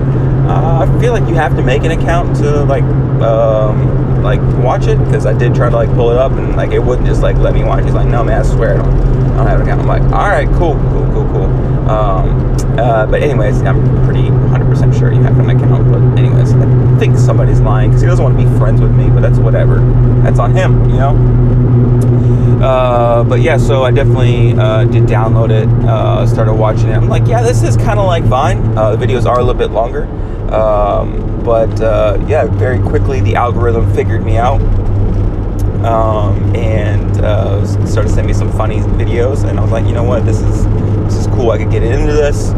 uh, 0.48 0.84
I 0.84 1.00
feel 1.00 1.12
like 1.12 1.28
you 1.28 1.34
have 1.34 1.54
to 1.56 1.62
make 1.62 1.84
an 1.84 1.92
account 1.92 2.36
to 2.38 2.64
like 2.64 2.82
um, 3.22 4.22
like 4.22 4.40
watch 4.64 4.88
it 4.88 4.98
because 5.04 5.26
I 5.26 5.32
did 5.32 5.54
try 5.54 5.70
to 5.70 5.76
like 5.76 5.90
pull 5.90 6.10
it 6.10 6.16
up 6.16 6.32
and 6.32 6.56
like 6.56 6.72
it 6.72 6.80
wouldn't 6.80 7.06
just 7.06 7.22
like 7.22 7.36
let 7.36 7.54
me 7.54 7.62
watch. 7.62 7.84
He's 7.84 7.94
like, 7.94 8.08
no 8.08 8.24
man, 8.24 8.40
I 8.40 8.42
swear 8.42 8.74
I 8.74 8.82
don't, 8.82 9.17
I 9.38 9.44
don't 9.44 9.46
have 9.46 9.60
an 9.60 9.66
account. 9.68 9.80
I'm 9.82 9.86
like, 9.86 10.02
all 10.12 10.28
right, 10.28 10.48
cool, 10.58 10.74
cool, 10.90 11.04
cool, 11.12 11.30
cool. 11.30 11.88
Um, 11.88 12.56
uh, 12.76 13.06
but 13.06 13.22
anyways, 13.22 13.62
I'm 13.62 14.04
pretty 14.04 14.28
100% 14.28 14.98
sure 14.98 15.12
you 15.12 15.22
have 15.22 15.38
an 15.38 15.48
account, 15.50 15.90
but 15.92 16.00
anyways, 16.18 16.52
I 16.54 16.98
think 16.98 17.16
somebody's 17.16 17.60
lying 17.60 17.90
because 17.90 18.02
he 18.02 18.08
doesn't 18.08 18.22
want 18.22 18.36
to 18.36 18.44
be 18.44 18.58
friends 18.58 18.80
with 18.80 18.92
me, 18.92 19.10
but 19.10 19.20
that's 19.20 19.38
whatever. 19.38 19.78
That's 20.22 20.40
on 20.40 20.56
him, 20.56 20.90
you 20.90 20.96
know. 20.96 22.64
Uh, 22.64 23.22
but 23.22 23.40
yeah, 23.40 23.56
so 23.56 23.84
I 23.84 23.92
definitely 23.92 24.54
uh, 24.54 24.84
did 24.84 25.04
download 25.04 25.50
it, 25.50 25.68
uh, 25.88 26.26
started 26.26 26.54
watching 26.54 26.88
it. 26.88 26.94
I'm 26.94 27.08
like, 27.08 27.28
yeah, 27.28 27.40
this 27.40 27.62
is 27.62 27.76
kind 27.76 28.00
of 28.00 28.06
like 28.06 28.24
Vine. 28.24 28.76
Uh, 28.76 28.96
the 28.96 29.06
videos 29.06 29.24
are 29.24 29.38
a 29.38 29.44
little 29.44 29.54
bit 29.54 29.70
longer, 29.70 30.04
um, 30.52 31.42
but 31.44 31.80
uh, 31.80 32.18
yeah, 32.26 32.46
very 32.46 32.80
quickly 32.80 33.20
the 33.20 33.36
algorithm 33.36 33.94
figured 33.94 34.24
me 34.24 34.36
out 34.36 34.60
um, 35.84 36.54
and 36.54 37.20
uh, 37.20 37.64
started 37.86 38.08
sending 38.08 38.26
me 38.26 38.32
some 38.32 38.50
funny 38.52 38.80
videos. 38.80 39.48
And 39.48 39.58
I 39.58 39.62
was 39.62 39.70
like, 39.70 39.86
you 39.86 39.92
know 39.92 40.02
what, 40.02 40.24
this 40.24 40.40
is 40.40 40.64
this 41.04 41.14
is 41.14 41.26
cool. 41.28 41.50
I 41.50 41.58
could 41.58 41.70
get 41.70 41.82
into 41.82 42.12
this. 42.12 42.50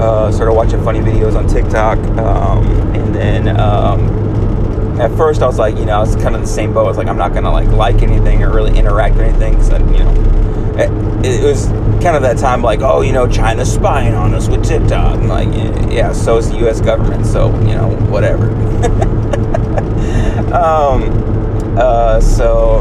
Uh, 0.00 0.32
started 0.32 0.54
watching 0.54 0.82
funny 0.82 1.00
videos 1.00 1.36
on 1.36 1.46
TikTok, 1.46 1.98
um, 2.18 2.66
and 2.94 3.14
then 3.14 3.60
um, 3.60 4.98
at 4.98 5.14
first 5.14 5.42
I 5.42 5.46
was 5.46 5.58
like, 5.58 5.76
you 5.76 5.84
know, 5.84 5.96
I 5.96 6.00
was 6.00 6.16
kind 6.16 6.34
of 6.34 6.40
the 6.40 6.46
same 6.46 6.72
boat. 6.72 6.86
I 6.86 6.88
was 6.88 6.96
like, 6.96 7.08
I'm 7.08 7.18
not 7.18 7.34
gonna 7.34 7.52
like 7.52 7.68
like 7.68 8.02
anything 8.02 8.42
or 8.42 8.50
really 8.50 8.78
interact 8.78 9.16
with 9.16 9.26
anything 9.26 9.58
because 9.58 9.70
you 9.70 9.98
know, 9.98 11.20
it, 11.22 11.44
was 11.44 11.66
kind 12.02 12.16
of 12.16 12.22
that 12.22 12.38
time 12.38 12.62
like, 12.62 12.80
oh, 12.80 13.02
you 13.02 13.12
know, 13.12 13.28
China's 13.28 13.70
spying 13.70 14.14
on 14.14 14.32
us 14.32 14.48
with 14.48 14.64
TikTok. 14.64 15.16
And 15.16 15.28
like, 15.28 15.48
yeah, 15.92 16.12
so 16.12 16.38
is 16.38 16.50
the 16.50 16.56
U.S. 16.60 16.80
government. 16.80 17.26
So 17.26 17.50
you 17.60 17.74
know, 17.74 17.90
whatever. 18.08 18.50
um, 20.54 21.39
uh, 21.78 22.20
so, 22.20 22.80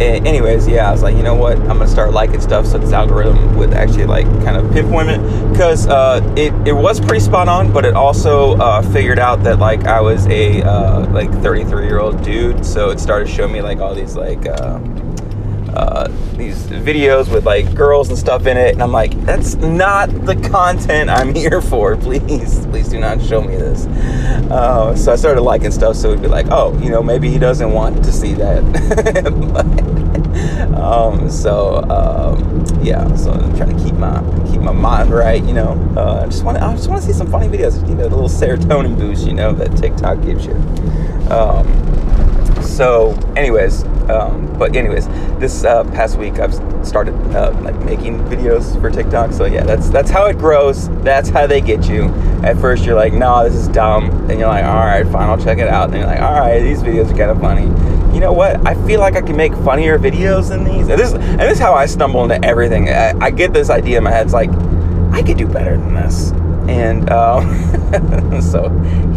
anyways, 0.00 0.66
yeah, 0.68 0.88
I 0.88 0.92
was 0.92 1.02
like, 1.02 1.16
you 1.16 1.22
know 1.22 1.34
what? 1.34 1.58
I'm 1.58 1.78
gonna 1.78 1.86
start 1.86 2.12
liking 2.12 2.40
stuff 2.40 2.66
so 2.66 2.78
this 2.78 2.92
algorithm 2.92 3.56
would 3.56 3.72
actually 3.74 4.06
like 4.06 4.26
kind 4.44 4.56
of 4.56 4.70
pinpoint 4.72 5.10
it 5.10 5.50
because 5.50 5.86
uh, 5.86 6.20
it 6.36 6.52
it 6.66 6.72
was 6.72 7.00
pretty 7.00 7.20
spot 7.20 7.48
on, 7.48 7.72
but 7.72 7.84
it 7.84 7.94
also 7.94 8.56
uh, 8.56 8.82
figured 8.92 9.18
out 9.18 9.42
that 9.44 9.58
like 9.58 9.84
I 9.84 10.00
was 10.00 10.26
a 10.28 10.62
uh, 10.62 11.06
like 11.10 11.30
33 11.42 11.86
year 11.86 11.98
old 12.00 12.22
dude, 12.22 12.64
so 12.64 12.90
it 12.90 13.00
started 13.00 13.28
showing 13.28 13.52
me 13.52 13.62
like 13.62 13.78
all 13.78 13.94
these 13.94 14.16
like. 14.16 14.46
Uh, 14.46 14.80
uh, 15.74 16.08
these 16.36 16.66
videos 16.66 17.32
with 17.32 17.44
like 17.44 17.74
girls 17.74 18.08
and 18.08 18.18
stuff 18.18 18.46
in 18.46 18.56
it, 18.56 18.72
and 18.72 18.82
I'm 18.82 18.92
like, 18.92 19.12
that's 19.24 19.54
not 19.56 20.08
the 20.24 20.36
content 20.50 21.10
I'm 21.10 21.34
here 21.40 21.60
for. 21.60 21.96
Please, 21.96 22.66
please 22.66 22.88
do 22.88 22.98
not 22.98 23.20
show 23.22 23.40
me 23.40 23.56
this. 23.56 23.86
Uh, 24.50 24.94
so 24.96 25.12
I 25.12 25.16
started 25.16 25.42
liking 25.42 25.70
stuff, 25.70 25.96
so 25.96 26.10
it'd 26.10 26.22
be 26.22 26.28
like, 26.28 26.46
oh, 26.50 26.76
you 26.78 26.90
know, 26.90 27.02
maybe 27.02 27.28
he 27.30 27.38
doesn't 27.38 27.72
want 27.72 28.04
to 28.04 28.12
see 28.12 28.34
that. 28.34 28.62
but, 29.54 30.74
um, 30.76 31.30
so 31.30 31.82
um, 31.90 32.64
yeah, 32.82 33.14
so 33.14 33.32
I'm 33.32 33.56
trying 33.56 33.76
to 33.76 33.84
keep 33.84 33.94
my 33.94 34.20
keep 34.50 34.60
my 34.60 34.72
mind 34.72 35.10
right. 35.10 35.42
You 35.42 35.52
know, 35.52 35.94
uh, 35.96 36.22
I 36.22 36.26
just 36.26 36.44
want 36.44 36.58
I 36.58 36.74
just 36.74 36.88
want 36.88 37.02
to 37.02 37.06
see 37.06 37.12
some 37.12 37.30
funny 37.30 37.48
videos. 37.48 37.86
You 37.88 37.94
know, 37.94 38.08
the 38.08 38.16
little 38.16 38.28
serotonin 38.28 38.98
boost. 38.98 39.26
You 39.26 39.34
know 39.34 39.52
that 39.52 39.76
TikTok 39.76 40.22
gives 40.22 40.46
you. 40.46 40.54
Um, 41.30 41.66
so, 42.62 43.12
anyways, 43.36 43.84
um, 44.10 44.58
but 44.58 44.74
anyways, 44.74 45.06
this 45.38 45.64
uh, 45.64 45.84
past 45.84 46.18
week 46.18 46.38
I've 46.38 46.54
started 46.86 47.14
uh, 47.34 47.52
like 47.62 47.76
making 47.84 48.18
videos 48.24 48.80
for 48.80 48.90
TikTok. 48.90 49.32
So 49.32 49.44
yeah, 49.44 49.64
that's 49.64 49.88
that's 49.88 50.10
how 50.10 50.26
it 50.26 50.38
grows. 50.38 50.88
That's 51.02 51.28
how 51.28 51.46
they 51.46 51.60
get 51.60 51.88
you. 51.88 52.08
At 52.42 52.58
first 52.58 52.84
you're 52.84 52.96
like, 52.96 53.12
no, 53.12 53.44
this 53.44 53.54
is 53.54 53.68
dumb. 53.68 54.26
Then 54.26 54.38
you're 54.38 54.48
like, 54.48 54.64
all 54.64 54.84
right, 54.84 55.06
fine, 55.06 55.28
I'll 55.28 55.42
check 55.42 55.58
it 55.58 55.68
out. 55.68 55.90
And 55.90 55.98
you're 55.98 56.06
like, 56.06 56.20
all 56.20 56.40
right, 56.40 56.60
these 56.60 56.82
videos 56.82 57.10
are 57.12 57.16
kind 57.16 57.30
of 57.30 57.40
funny. 57.40 57.66
You 58.14 58.20
know 58.20 58.32
what? 58.32 58.66
I 58.66 58.74
feel 58.86 59.00
like 59.00 59.14
I 59.14 59.22
can 59.22 59.36
make 59.36 59.54
funnier 59.54 59.98
videos 59.98 60.48
than 60.48 60.64
these. 60.64 60.88
And 60.88 61.00
this 61.00 61.12
and 61.12 61.40
this 61.40 61.54
is 61.54 61.58
how 61.58 61.74
I 61.74 61.86
stumble 61.86 62.24
into 62.24 62.44
everything. 62.44 62.88
I, 62.88 63.16
I 63.18 63.30
get 63.30 63.52
this 63.52 63.70
idea 63.70 63.98
in 63.98 64.04
my 64.04 64.10
head. 64.10 64.26
It's 64.26 64.34
like 64.34 64.50
I 65.12 65.22
could 65.22 65.38
do 65.38 65.46
better 65.46 65.76
than 65.76 65.94
this. 65.94 66.32
And 66.68 67.10
um, 67.10 68.42
so 68.42 68.68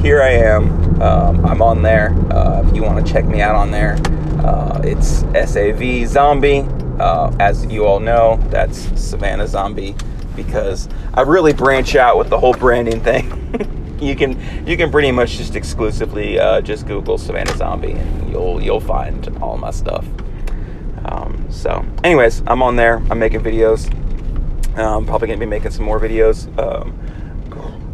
here 0.02 0.22
I 0.22 0.32
am. 0.32 1.02
Um, 1.02 1.46
I'm 1.46 1.62
on 1.62 1.82
there. 1.82 2.12
Uh, 2.32 2.64
if 2.66 2.76
you 2.76 2.84
want 2.84 3.06
to 3.06 3.12
check 3.12 3.26
me 3.26 3.42
out 3.42 3.56
on 3.56 3.72
there, 3.72 3.98
uh, 4.44 4.82
it's 4.84 5.22
SAV 5.50 6.08
Zombie. 6.08 6.66
Uh, 7.00 7.36
as 7.40 7.66
you 7.66 7.86
all 7.86 8.00
know, 8.00 8.38
that's 8.50 8.78
Savannah 9.02 9.48
Zombie 9.48 9.96
because 10.36 10.90
I 11.14 11.22
really 11.22 11.54
branch 11.54 11.96
out 11.96 12.18
with 12.18 12.30
the 12.30 12.40
whole 12.40 12.54
branding 12.54 13.02
thing. 13.02 13.98
you 14.02 14.16
can 14.16 14.68
you 14.68 14.78
can 14.78 14.92
pretty 14.92 15.12
much 15.12 15.38
just 15.38 15.56
exclusively 15.56 16.40
uh, 16.40 16.62
just 16.62 16.86
Google 16.88 17.18
Savannah 17.18 17.56
Zombie 17.56 17.94
and 17.94 18.30
you'll 18.30 18.62
you'll 18.62 18.80
find 18.80 19.36
all 19.42 19.58
my 19.58 19.72
stuff. 19.72 20.06
Um, 21.06 21.46
so, 21.50 21.86
anyways, 22.04 22.44
I'm 22.48 22.64
on 22.64 22.76
there. 22.76 22.98
I'm 23.10 23.20
making 23.20 23.42
videos. 23.42 23.92
I'm 24.76 24.80
um, 24.80 25.06
probably 25.06 25.28
gonna 25.28 25.40
be 25.40 25.46
making 25.46 25.72
some 25.72 25.86
more 25.86 26.00
videos. 26.00 26.48
Um, 26.58 26.98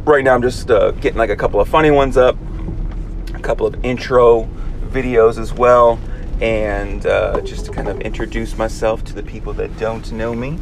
right 0.05 0.23
now 0.23 0.33
I'm 0.33 0.41
just 0.41 0.69
uh, 0.71 0.91
getting 0.91 1.17
like 1.17 1.29
a 1.29 1.35
couple 1.35 1.59
of 1.59 1.67
funny 1.67 1.91
ones 1.91 2.17
up, 2.17 2.37
a 3.33 3.39
couple 3.39 3.67
of 3.67 3.83
intro 3.83 4.49
videos 4.89 5.37
as 5.37 5.53
well, 5.53 5.99
and 6.41 7.05
uh, 7.05 7.41
just 7.41 7.65
to 7.65 7.71
kind 7.71 7.87
of 7.87 7.99
introduce 8.01 8.57
myself 8.57 9.03
to 9.05 9.13
the 9.13 9.23
people 9.23 9.53
that 9.53 9.77
don't 9.77 10.11
know 10.11 10.33
me. 10.33 10.57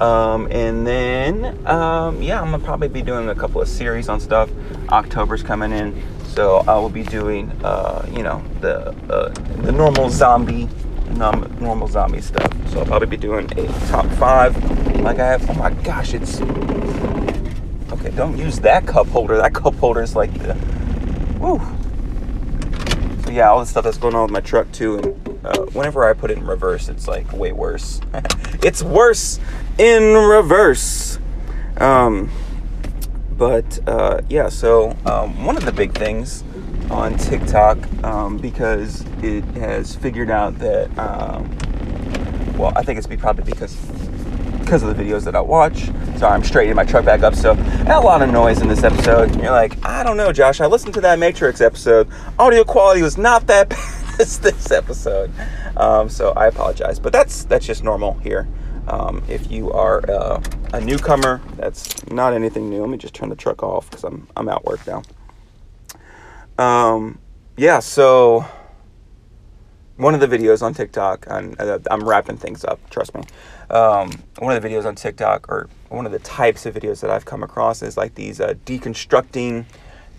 Um, 0.00 0.46
and 0.50 0.86
then, 0.86 1.66
um, 1.66 2.22
yeah, 2.22 2.40
I'm 2.40 2.50
gonna 2.50 2.64
probably 2.64 2.88
be 2.88 3.02
doing 3.02 3.28
a 3.28 3.34
couple 3.34 3.60
of 3.60 3.68
series 3.68 4.08
on 4.08 4.20
stuff. 4.20 4.50
October's 4.90 5.42
coming 5.42 5.72
in, 5.72 6.02
so 6.24 6.58
I 6.68 6.76
will 6.78 6.90
be 6.90 7.02
doing, 7.02 7.50
uh, 7.64 8.06
you 8.12 8.22
know, 8.22 8.42
the 8.60 8.90
uh, 9.12 9.28
the 9.62 9.72
normal 9.72 10.10
zombie 10.10 10.68
normal 11.16 11.88
zombie 11.88 12.20
stuff. 12.20 12.52
So 12.70 12.80
I'll 12.80 12.86
probably 12.86 13.08
be 13.08 13.16
doing 13.16 13.50
a 13.58 13.66
top 13.88 14.06
five. 14.12 14.56
Like 15.00 15.18
I 15.18 15.26
have, 15.26 15.48
oh 15.50 15.54
my 15.54 15.70
gosh, 15.70 16.14
it's 16.14 16.40
Okay, 17.92 18.10
don't 18.16 18.36
use 18.36 18.58
that 18.60 18.86
cup 18.86 19.06
holder. 19.08 19.36
That 19.36 19.54
cup 19.54 19.74
holder 19.76 20.02
is 20.02 20.14
like 20.14 20.32
the. 20.34 20.56
Woo. 21.38 21.60
Yeah, 23.36 23.50
all 23.50 23.60
the 23.60 23.66
stuff 23.66 23.84
that's 23.84 23.98
going 23.98 24.14
on 24.14 24.22
with 24.22 24.30
my 24.30 24.40
truck 24.40 24.72
too, 24.72 24.96
and 24.96 25.44
uh, 25.44 25.66
whenever 25.74 26.08
I 26.08 26.14
put 26.14 26.30
it 26.30 26.38
in 26.38 26.46
reverse, 26.46 26.88
it's 26.88 27.06
like 27.06 27.30
way 27.34 27.52
worse. 27.52 28.00
it's 28.62 28.82
worse 28.82 29.38
in 29.76 30.14
reverse. 30.14 31.18
Um, 31.76 32.30
but 33.32 33.78
uh, 33.86 34.22
yeah, 34.30 34.48
so 34.48 34.96
um, 35.04 35.44
one 35.44 35.58
of 35.58 35.66
the 35.66 35.72
big 35.72 35.92
things 35.92 36.44
on 36.90 37.18
TikTok 37.18 37.76
um, 38.02 38.38
because 38.38 39.04
it 39.22 39.44
has 39.58 39.94
figured 39.94 40.30
out 40.30 40.58
that, 40.60 40.98
um, 40.98 41.54
well, 42.56 42.72
I 42.74 42.82
think 42.82 42.96
it's 42.96 43.06
probably 43.06 43.44
because 43.44 43.76
because 44.66 44.82
of 44.82 44.94
the 44.94 45.02
videos 45.02 45.22
that 45.22 45.36
I 45.36 45.40
watch. 45.40 45.84
Sorry, 46.18 46.34
I'm 46.34 46.42
straightening 46.42 46.74
my 46.74 46.84
truck 46.84 47.04
back 47.04 47.22
up, 47.22 47.36
so 47.36 47.52
a 47.52 48.00
lot 48.00 48.20
of 48.20 48.30
noise 48.30 48.60
in 48.60 48.68
this 48.68 48.82
episode. 48.82 49.34
You're 49.40 49.52
like, 49.52 49.82
I 49.84 50.02
don't 50.02 50.16
know, 50.16 50.32
Josh. 50.32 50.60
I 50.60 50.66
listened 50.66 50.92
to 50.94 51.00
that 51.02 51.20
Matrix 51.20 51.60
episode. 51.60 52.08
Audio 52.36 52.64
quality 52.64 53.00
was 53.00 53.16
not 53.16 53.46
that 53.46 53.68
bad 53.70 54.20
as 54.20 54.40
this 54.40 54.72
episode, 54.72 55.30
um, 55.76 56.08
so 56.08 56.32
I 56.32 56.48
apologize. 56.48 56.98
But 56.98 57.12
that's 57.12 57.44
that's 57.44 57.64
just 57.64 57.84
normal 57.84 58.14
here. 58.14 58.48
Um, 58.88 59.22
if 59.28 59.50
you 59.52 59.70
are 59.70 60.08
uh, 60.10 60.42
a 60.72 60.80
newcomer, 60.80 61.40
that's 61.54 62.04
not 62.08 62.34
anything 62.34 62.68
new. 62.68 62.80
Let 62.80 62.90
me 62.90 62.98
just 62.98 63.14
turn 63.14 63.28
the 63.28 63.36
truck 63.36 63.62
off 63.62 63.88
because 63.88 64.02
I'm 64.02 64.26
I'm 64.36 64.48
at 64.48 64.64
work 64.64 64.80
now. 64.84 65.02
Um, 66.58 67.20
yeah, 67.56 67.78
so 67.78 68.44
one 69.96 70.14
of 70.14 70.20
the 70.20 70.26
videos 70.26 70.62
on 70.62 70.74
TikTok, 70.74 71.26
and 71.28 71.58
uh, 71.60 71.78
I'm 71.88 72.06
wrapping 72.06 72.36
things 72.36 72.64
up, 72.64 72.80
trust 72.90 73.14
me. 73.14 73.22
Um, 73.70 74.10
one 74.38 74.56
of 74.56 74.62
the 74.62 74.68
videos 74.68 74.84
on 74.84 74.94
TikTok, 74.94 75.48
or 75.48 75.68
one 75.88 76.06
of 76.06 76.12
the 76.12 76.18
types 76.20 76.66
of 76.66 76.74
videos 76.74 77.00
that 77.00 77.10
I've 77.10 77.24
come 77.24 77.42
across, 77.42 77.82
is 77.82 77.96
like 77.96 78.14
these 78.14 78.40
uh, 78.40 78.54
deconstructing 78.64 79.64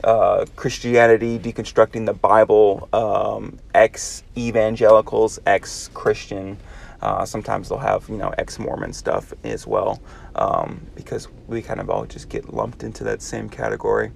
uh, 0.03 0.45
Christianity, 0.55 1.39
deconstructing 1.39 2.05
the 2.05 2.13
Bible, 2.13 2.89
um, 2.93 3.57
ex 3.73 4.23
evangelicals, 4.37 5.39
ex 5.45 5.89
Christian. 5.93 6.57
Uh, 7.01 7.25
sometimes 7.25 7.69
they'll 7.69 7.77
have, 7.77 8.09
you 8.09 8.17
know, 8.17 8.33
ex 8.37 8.59
Mormon 8.59 8.91
stuff 8.91 9.33
as 9.43 9.65
well, 9.67 10.01
um, 10.35 10.81
because 10.95 11.27
we 11.47 11.61
kind 11.61 11.79
of 11.79 11.89
all 11.89 12.05
just 12.05 12.27
get 12.27 12.53
lumped 12.53 12.83
into 12.83 13.03
that 13.03 13.21
same 13.21 13.49
category. 13.49 14.11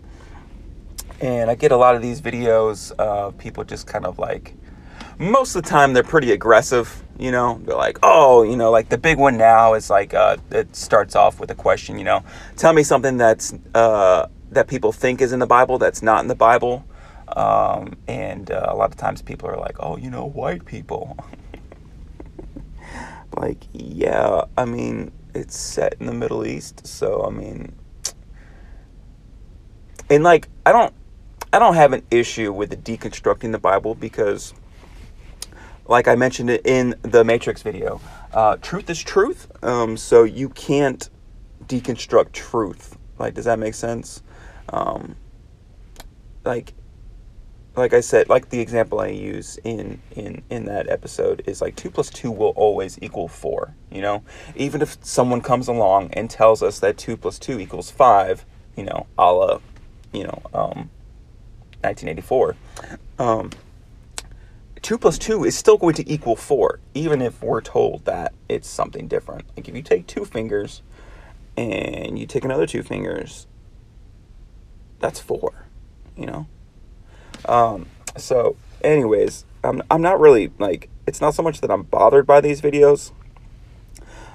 And 1.20 1.52
I 1.52 1.56
get 1.56 1.72
a 1.72 1.78
lot 1.78 1.96
of 1.96 2.02
these 2.02 2.20
videos 2.20 2.92
of 2.94 3.38
people 3.38 3.64
just 3.64 3.86
kind 3.86 4.06
of 4.06 4.18
like, 4.18 4.56
most 5.20 5.56
of 5.56 5.64
the 5.64 5.70
time 5.70 5.94
they're 5.94 6.02
pretty 6.04 6.32
aggressive 6.32 7.04
you 7.22 7.32
know 7.32 7.62
they're 7.66 7.76
like 7.76 8.00
oh 8.02 8.42
you 8.42 8.58
know 8.58 8.72
like 8.72 8.90
the 8.90 8.98
big 8.98 9.20
one 9.20 9.38
now 9.38 9.76
is 9.76 9.92
like 9.92 10.14
uh, 10.16 10.36
it 10.50 10.76
starts 10.76 11.16
off 11.16 11.40
with 11.40 11.52
a 11.52 11.56
question 11.56 12.00
you 12.00 12.04
know 12.04 12.24
tell 12.58 12.74
me 12.74 12.82
something 12.82 13.16
that's 13.18 13.54
uh, 13.76 14.28
that 14.50 14.68
people 14.68 14.92
think 14.92 15.22
is 15.22 15.32
in 15.32 15.38
the 15.38 15.46
bible 15.46 15.78
that's 15.78 16.02
not 16.02 16.22
in 16.22 16.28
the 16.28 16.36
bible. 16.36 16.84
Um, 17.38 17.96
and 18.10 18.52
uh, 18.52 18.66
a 18.68 18.76
lot 18.76 18.92
of 18.92 18.98
times 18.98 19.22
people 19.22 19.48
are 19.48 19.58
like 19.58 19.78
oh 19.80 19.98
you 19.98 20.10
know 20.10 20.26
white 20.26 20.66
people. 20.66 21.16
Like 23.38 23.64
yeah 23.72 24.44
i 24.58 24.66
mean 24.66 25.14
it's 25.34 25.56
set 25.56 25.96
in 26.02 26.06
the 26.06 26.14
middle 26.14 26.46
east 26.46 26.86
so 26.86 27.24
i 27.26 27.30
mean 27.30 27.74
and 30.10 30.22
like 30.22 30.50
i 30.66 30.74
don't 30.74 30.94
i 31.54 31.58
don't 31.58 31.76
have 31.76 31.94
an 31.94 32.04
issue 32.12 32.52
with 32.52 32.72
the 32.72 32.76
deconstructing 32.76 33.54
the 33.54 33.58
bible 33.58 33.96
because 33.96 34.54
like 35.92 36.08
I 36.08 36.16
mentioned 36.16 36.50
it 36.50 36.66
in 36.66 36.96
the 37.02 37.24
Matrix 37.24 37.62
video, 37.62 38.00
uh, 38.34 38.56
truth 38.58 38.90
is 38.90 39.04
truth. 39.04 39.52
Um, 39.62 39.98
so 39.98 40.24
you 40.24 40.50
can't 40.50 41.10
deconstruct 41.66 42.32
truth. 42.32 42.98
Like, 43.20 43.34
does 43.34 43.46
that 43.46 43.60
make 43.60 43.74
sense? 43.74 44.24
Um, 44.70 45.18
like 46.46 46.74
like 47.76 47.94
I 47.94 48.02
said, 48.02 48.28
like 48.30 48.50
the 48.50 48.60
example 48.60 49.00
I 49.02 49.08
use 49.08 49.60
in 49.64 50.02
in 50.16 50.42
in 50.50 50.66
that 50.66 50.90
episode 50.90 51.44
is 51.46 51.62
like 51.62 51.76
two 51.76 51.92
plus 51.92 52.10
two 52.10 52.32
will 52.32 52.54
always 52.56 52.98
equal 53.02 53.28
four. 53.28 53.76
You 53.92 54.02
know, 54.02 54.24
even 54.56 54.82
if 54.82 54.98
someone 55.04 55.42
comes 55.42 55.68
along 55.68 56.12
and 56.14 56.30
tells 56.30 56.64
us 56.64 56.80
that 56.80 56.98
two 56.98 57.18
plus 57.18 57.38
two 57.38 57.60
equals 57.60 57.92
five, 57.92 58.46
you 58.78 58.84
know, 58.84 59.08
a 59.18 59.32
la, 59.32 59.60
you 60.14 60.24
know, 60.24 60.42
um, 60.54 60.90
1984. 61.82 62.56
Um, 63.20 63.50
two 64.82 64.98
plus 64.98 65.18
two 65.18 65.44
is 65.44 65.58
still 65.58 65.78
going 65.78 65.94
to 65.96 66.12
equal 66.12 66.36
four, 66.36 66.80
even 66.94 67.22
if 67.22 67.42
we're 67.42 67.62
told 67.62 68.06
that 68.06 68.34
it's 68.50 68.68
something 68.68 69.08
different. 69.08 69.46
Like 69.56 69.68
if 69.68 69.76
you 69.76 69.82
take 69.82 70.08
two 70.08 70.26
fingers 70.26 70.82
and 71.58 72.18
you 72.18 72.26
take 72.26 72.46
another 72.46 72.66
two 72.66 72.84
fingers, 72.84 73.48
that's 75.00 75.20
four. 75.20 75.66
You 76.16 76.26
know. 76.26 76.48
Um, 77.46 77.88
so, 78.18 78.58
anyways, 78.84 79.46
I'm, 79.64 79.82
I'm 79.90 80.02
not 80.02 80.20
really 80.20 80.52
like, 80.60 80.90
it's 81.08 81.22
not 81.22 81.34
so 81.34 81.44
much 81.44 81.62
that 81.62 81.72
I'm 81.72 81.84
bothered 81.84 82.28
by 82.28 82.42
these 82.42 82.62
videos. 82.62 83.12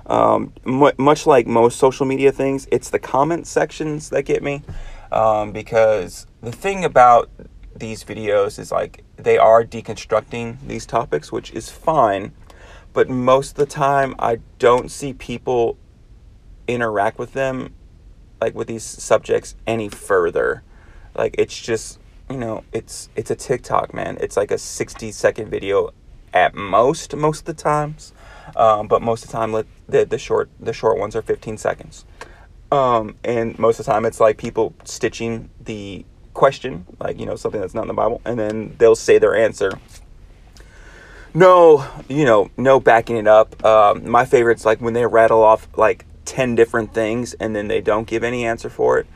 Um, 0.06 0.52
m- 0.64 0.92
much 0.98 1.26
like 1.26 1.46
most 1.46 1.78
social 1.78 2.06
media 2.06 2.32
things, 2.32 2.68
it's 2.70 2.90
the 2.90 2.98
comment 2.98 3.46
sections 3.46 4.10
that 4.10 4.22
get 4.22 4.42
me. 4.42 4.62
Um, 5.12 5.52
because 5.52 6.26
the 6.40 6.52
thing 6.52 6.84
about 6.84 7.30
these 7.78 8.04
videos 8.04 8.58
is 8.58 8.72
like 8.72 9.04
they 9.16 9.38
are 9.38 9.64
deconstructing 9.64 10.58
these 10.66 10.86
topics, 10.86 11.32
which 11.32 11.52
is 11.52 11.70
fine. 11.70 12.32
But 12.92 13.08
most 13.08 13.50
of 13.50 13.56
the 13.56 13.66
time, 13.66 14.14
I 14.18 14.38
don't 14.58 14.90
see 14.90 15.12
people 15.12 15.76
interact 16.66 17.18
with 17.18 17.32
them, 17.32 17.74
like 18.40 18.54
with 18.54 18.68
these 18.68 18.84
subjects, 18.84 19.54
any 19.66 19.88
further. 19.88 20.62
Like 21.14 21.34
it's 21.38 21.58
just 21.60 21.98
you 22.30 22.36
know, 22.36 22.64
it's 22.72 23.08
it's 23.14 23.30
a 23.30 23.36
TikTok, 23.36 23.94
man. 23.94 24.18
It's 24.20 24.36
like 24.36 24.50
a 24.50 24.58
60 24.58 25.12
second 25.12 25.50
video 25.50 25.90
at 26.32 26.54
most 26.54 27.14
most 27.14 27.40
of 27.40 27.44
the 27.46 27.54
times. 27.54 28.12
Um, 28.54 28.88
but 28.88 29.02
most 29.02 29.24
of 29.24 29.30
the 29.30 29.36
time 29.36 29.52
the, 29.88 30.04
the 30.04 30.18
short 30.18 30.50
the 30.58 30.72
short 30.72 30.98
ones 30.98 31.14
are 31.16 31.22
15 31.22 31.58
seconds. 31.58 32.04
Um, 32.72 33.16
and 33.22 33.58
most 33.58 33.78
of 33.78 33.86
the 33.86 33.92
time 33.92 34.04
it's 34.04 34.20
like 34.20 34.38
people 34.38 34.74
stitching 34.84 35.50
the 35.60 36.04
question, 36.36 36.86
like, 37.00 37.18
you 37.18 37.26
know, 37.26 37.34
something 37.34 37.60
that's 37.60 37.74
not 37.74 37.82
in 37.82 37.88
the 37.88 37.94
Bible, 37.94 38.20
and 38.24 38.38
then 38.38 38.76
they'll 38.78 38.94
say 38.94 39.18
their 39.18 39.34
answer. 39.34 39.72
No, 41.34 41.86
you 42.08 42.24
know, 42.24 42.50
no 42.56 42.78
backing 42.78 43.16
it 43.16 43.26
up. 43.26 43.62
Um, 43.64 44.08
my 44.08 44.24
favorite's 44.24 44.64
like 44.64 44.80
when 44.80 44.94
they 44.94 45.04
rattle 45.04 45.42
off 45.42 45.68
like 45.76 46.06
10 46.24 46.54
different 46.54 46.94
things 46.94 47.34
and 47.34 47.54
then 47.54 47.68
they 47.68 47.80
don't 47.80 48.06
give 48.06 48.24
any 48.24 48.46
answer 48.46 48.70
for 48.70 48.98
it. 48.98 49.06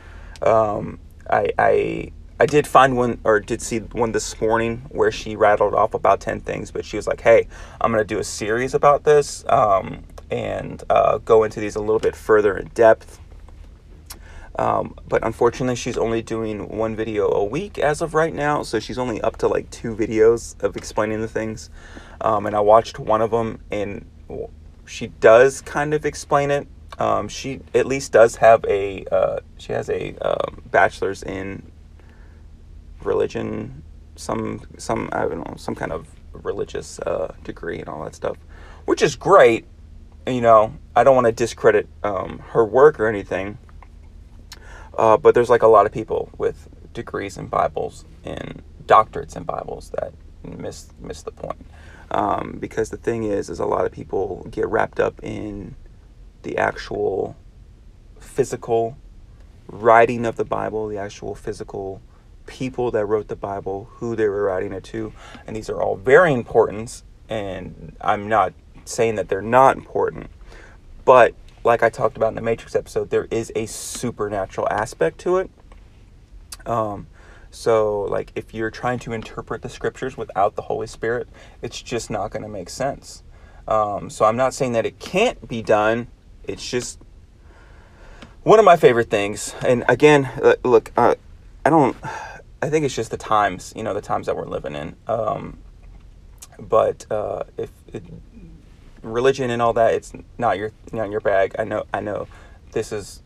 Um, 0.47 0.99
I, 1.29 1.51
I 1.59 2.13
I 2.41 2.47
did 2.47 2.67
find 2.67 2.97
one 2.97 3.21
or 3.23 3.39
did 3.39 3.61
see 3.61 3.81
one 3.81 4.13
this 4.13 4.41
morning 4.41 4.87
where 4.89 5.13
she 5.13 5.37
rattled 5.37 5.75
off 5.75 5.93
about 5.93 6.21
10 6.21 6.41
things, 6.41 6.71
but 6.71 6.87
she 6.87 6.97
was 6.97 7.07
like, 7.07 7.21
hey, 7.21 7.47
I'm 7.83 7.93
going 7.93 8.03
to 8.03 8.15
do 8.15 8.19
a 8.19 8.25
series 8.25 8.73
about 8.73 9.05
this 9.05 9.45
um, 9.47 10.05
and 10.31 10.83
uh, 10.89 11.19
go 11.19 11.45
into 11.45 11.61
these 11.61 11.77
a 11.77 11.81
little 11.81 11.99
bit 11.99 12.17
further 12.17 12.57
in 12.57 12.69
depth. 12.69 13.20
Um, 14.61 14.95
but 15.09 15.25
unfortunately, 15.25 15.75
she's 15.75 15.97
only 15.97 16.21
doing 16.21 16.69
one 16.69 16.95
video 16.95 17.31
a 17.31 17.43
week 17.43 17.79
as 17.79 18.03
of 18.03 18.13
right 18.13 18.35
now, 18.35 18.63
so 18.63 18.79
she's 18.79 18.99
only 18.99 19.19
up 19.23 19.39
to 19.39 19.49
like 19.49 19.71
two 19.71 19.97
videos 19.97 20.63
of 20.63 20.77
explaining 20.77 21.23
the 21.23 21.29
things. 21.29 21.71
Um, 22.21 22.45
and 22.45 22.55
I 22.55 22.61
watched 22.61 22.99
one 22.99 23.23
of 23.23 23.31
them, 23.31 23.61
and 23.71 24.05
she 24.85 25.07
does 25.07 25.63
kind 25.63 25.95
of 25.95 26.05
explain 26.05 26.51
it. 26.51 26.69
Um, 26.99 27.27
she 27.27 27.61
at 27.75 27.87
least 27.87 28.13
does 28.13 28.37
have 28.37 28.63
a 28.67 29.07
uh, 29.11 29.41
she 29.57 29.73
has 29.73 29.89
a 29.89 30.15
um, 30.19 30.61
bachelor's 30.71 31.23
in 31.23 31.63
religion, 33.03 33.83
some 34.17 34.61
some 34.77 35.09
I 35.13 35.21
don't 35.21 35.39
know 35.39 35.55
some 35.57 35.75
kind 35.75 35.91
of 35.91 36.07
religious 36.35 36.99
uh, 36.99 37.35
degree 37.45 37.79
and 37.79 37.89
all 37.89 38.05
that 38.05 38.15
stuff, 38.15 38.37
which 38.85 39.01
is 39.01 39.17
great. 39.17 39.65
You 40.27 40.43
know, 40.43 40.75
I 40.95 41.03
don't 41.03 41.15
want 41.15 41.29
to 41.29 41.33
discredit 41.33 41.89
um, 42.03 42.41
her 42.49 42.63
work 42.63 43.01
or 43.01 43.09
anything, 43.09 43.57
uh, 45.01 45.17
but 45.17 45.35
there's 45.35 45.49
like 45.49 45.63
a 45.63 45.67
lot 45.67 45.87
of 45.87 45.93
people 45.93 46.29
with 46.37 46.69
degrees 46.93 47.39
in 47.39 47.47
Bibles 47.47 48.05
and 48.23 48.63
doctorates 48.85 49.35
in 49.35 49.45
Bibles 49.45 49.91
that 49.99 50.13
miss 50.45 50.91
miss 51.01 51.23
the 51.23 51.31
point. 51.31 51.65
Um, 52.11 52.59
because 52.61 52.91
the 52.91 52.99
thing 52.99 53.25
is, 53.25 53.49
is 53.49 53.61
a 53.61 53.65
lot 53.65 53.87
of 53.87 53.93
people 53.93 54.47
get 54.51 54.69
wrapped 54.69 55.01
up 55.01 55.19
in 55.23 55.75
the 56.43 56.59
actual 56.59 57.35
physical 58.19 58.99
writing 59.69 60.27
of 60.27 60.37
the 60.37 60.45
Bible, 60.45 60.87
the 60.87 60.99
actual 60.99 61.35
physical 61.35 62.03
people 62.45 62.91
that 62.91 63.07
wrote 63.07 63.29
the 63.29 63.37
Bible, 63.37 63.89
who 63.93 64.15
they 64.15 64.29
were 64.29 64.45
writing 64.45 64.75
it 64.75 64.85
to, 64.85 65.15
and 65.47 65.57
these 65.57 65.71
are 65.71 65.81
all 65.81 65.97
very 65.97 66.35
important. 66.35 67.03
And 67.31 67.97
I'm 68.03 68.29
not 68.29 68.53
saying 68.85 69.15
that 69.15 69.31
they're 69.31 69.41
not 69.41 69.79
important, 69.79 70.31
but 71.07 71.35
like 71.65 71.83
I 71.83 71.91
talked 71.91 72.17
about 72.17 72.29
in 72.29 72.35
the 72.35 72.43
Matrix 72.43 72.75
episode, 72.75 73.11
there 73.11 73.27
is 73.31 73.53
a 73.55 73.67
supernatural 73.67 74.69
aspect 74.71 75.19
to 75.21 75.39
it. 75.39 75.51
Um, 76.67 77.07
so, 77.51 78.03
like, 78.03 78.33
if 78.35 78.55
you're 78.55 78.71
trying 78.71 78.99
to 79.01 79.13
interpret 79.13 79.63
the 79.63 79.69
scriptures 79.69 80.17
without 80.17 80.55
the 80.55 80.63
Holy 80.63 80.87
Spirit, 80.87 81.29
it's 81.63 81.83
just 81.83 82.11
not 82.11 82.31
going 82.31 82.43
to 82.43 82.49
make 82.49 82.71
sense. 82.71 83.23
Um, 83.67 84.09
so, 84.09 84.25
I'm 84.25 84.37
not 84.37 84.55
saying 84.55 84.73
that 84.73 84.87
it 84.87 84.99
can't 84.99 85.49
be 85.49 85.63
done. 85.63 86.07
It's 86.45 86.69
just 86.69 87.01
one 88.43 88.59
of 88.59 88.65
my 88.65 88.77
favorite 88.77 89.11
things. 89.11 89.55
And 89.67 89.85
again, 89.89 90.27
uh, 90.43 90.57
look, 90.65 90.93
uh, 90.97 91.17
I 91.65 91.71
don't. 91.71 91.97
I 92.63 92.69
think 92.69 92.85
it's 92.85 92.95
just 92.95 93.11
the 93.11 93.17
times, 93.17 93.73
you 93.75 93.83
know, 93.83 93.95
the 93.95 94.03
times 94.03 94.27
that 94.27 94.37
we're 94.37 94.45
living 94.45 94.75
in. 94.75 94.95
Um, 95.07 95.59
but 96.59 97.11
uh, 97.11 97.45
if 97.57 97.71
it, 97.93 98.05
religion 99.03 99.51
and 99.51 99.61
all 99.63 99.73
that, 99.75 99.95
it's 99.95 100.13
not 100.39 100.59
your 100.59 100.73
not 100.93 101.11
your 101.11 101.21
bag. 101.21 101.55
I 101.59 101.65
know. 101.65 101.85
I 101.93 102.01
know. 102.01 102.29
This 102.73 102.93
is 102.93 103.23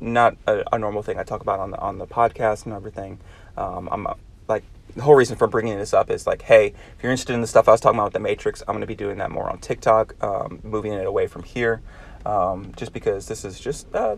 not 0.00 0.36
a, 0.46 0.64
a 0.72 0.78
normal 0.78 1.02
thing 1.02 1.18
I 1.18 1.22
talk 1.22 1.40
about 1.40 1.60
on 1.60 1.70
the 1.70 1.78
on 1.78 1.98
the 1.98 2.06
podcast 2.06 2.64
and 2.64 2.74
everything. 2.74 3.18
Um, 3.56 3.88
I'm 3.90 4.06
like 4.48 4.64
the 4.94 5.02
whole 5.02 5.14
reason 5.14 5.36
for 5.36 5.46
bringing 5.46 5.78
this 5.78 5.92
up 5.92 6.10
is 6.10 6.26
like, 6.26 6.42
hey, 6.42 6.68
if 6.68 7.02
you're 7.02 7.12
interested 7.12 7.34
in 7.34 7.40
the 7.40 7.46
stuff 7.46 7.68
I 7.68 7.72
was 7.72 7.80
talking 7.80 7.98
about 7.98 8.06
with 8.06 8.12
the 8.14 8.20
Matrix, 8.20 8.62
I'm 8.62 8.74
going 8.74 8.80
to 8.80 8.86
be 8.86 8.94
doing 8.94 9.18
that 9.18 9.30
more 9.30 9.48
on 9.50 9.58
TikTok, 9.58 10.14
um, 10.22 10.60
moving 10.62 10.92
it 10.92 11.06
away 11.06 11.26
from 11.26 11.42
here, 11.42 11.82
um, 12.24 12.72
just 12.76 12.92
because 12.92 13.26
this 13.26 13.44
is 13.44 13.58
just 13.58 13.92
uh, 13.94 14.16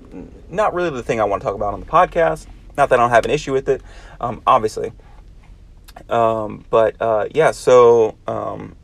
not 0.49 0.75
really 0.75 0.91
the 0.91 1.03
thing 1.03 1.21
I 1.21 1.25
want 1.25 1.43
to 1.43 1.47
talk 1.47 1.55
about 1.55 1.75
on 1.75 1.81
the 1.81 1.87
podcast. 1.87 2.47
Not 2.77 2.91
that 2.91 2.99
I 2.99 3.03
don't 3.03 3.11
have 3.11 3.25
an 3.25 3.31
issue 3.31 3.53
with 3.53 3.69
it, 3.69 3.81
um, 4.21 4.43
obviously. 4.47 4.93
Um, 6.11 6.65
but 6.69 7.01
uh, 7.01 7.29
yeah, 7.33 7.53
so 7.53 8.17
um, 8.27 8.77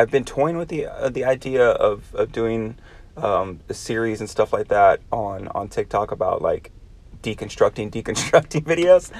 I've 0.00 0.10
been 0.10 0.24
toying 0.24 0.56
with 0.56 0.68
the 0.68 0.86
uh, 0.86 1.10
the 1.10 1.24
idea 1.24 1.68
of, 1.68 2.14
of 2.14 2.32
doing 2.32 2.76
um, 3.16 3.60
a 3.68 3.74
series 3.74 4.20
and 4.20 4.30
stuff 4.30 4.52
like 4.52 4.68
that 4.68 5.00
on 5.12 5.48
on 5.48 5.68
TikTok 5.68 6.10
about 6.10 6.40
like 6.40 6.72
deconstructing 7.22 7.90
deconstructing 7.96 8.62
videos. 8.62 9.12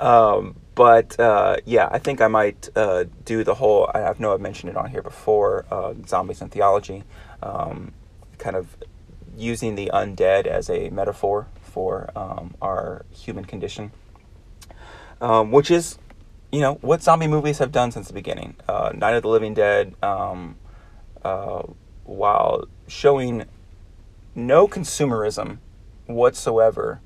Um, 0.00 0.54
but 0.76 1.18
uh, 1.18 1.56
yeah, 1.64 1.88
I 1.90 1.98
think 1.98 2.20
I 2.20 2.28
might 2.28 2.68
uh, 2.76 3.04
do 3.24 3.42
the 3.42 3.54
whole. 3.54 3.90
I 3.92 4.14
know 4.20 4.32
I've 4.32 4.40
mentioned 4.40 4.70
it 4.70 4.76
on 4.76 4.90
here 4.90 5.02
before. 5.02 5.66
Uh, 5.70 5.94
zombies 6.06 6.40
and 6.40 6.52
theology, 6.52 7.02
um, 7.42 7.92
kind 8.38 8.54
of 8.54 8.76
using 9.36 9.74
the 9.74 9.90
undead 9.92 10.46
as 10.46 10.70
a 10.70 10.88
metaphor 10.90 11.48
for 11.62 12.10
um, 12.16 12.54
our 12.62 13.04
human 13.10 13.44
condition, 13.44 13.90
um, 15.20 15.50
which 15.50 15.70
is, 15.70 15.98
you 16.50 16.60
know, 16.60 16.74
what 16.74 17.02
zombie 17.02 17.26
movies 17.26 17.58
have 17.58 17.72
done 17.72 17.90
since 17.90 18.08
the 18.08 18.14
beginning. 18.14 18.56
Uh, 18.68 18.92
Night 18.94 19.14
of 19.14 19.22
the 19.22 19.28
Living 19.28 19.54
Dead, 19.54 19.94
um, 20.02 20.56
uh, 21.22 21.62
while 22.04 22.64
showing 22.86 23.44
no 24.34 24.66
consumerism 24.66 25.58
whatsoever 26.06 27.00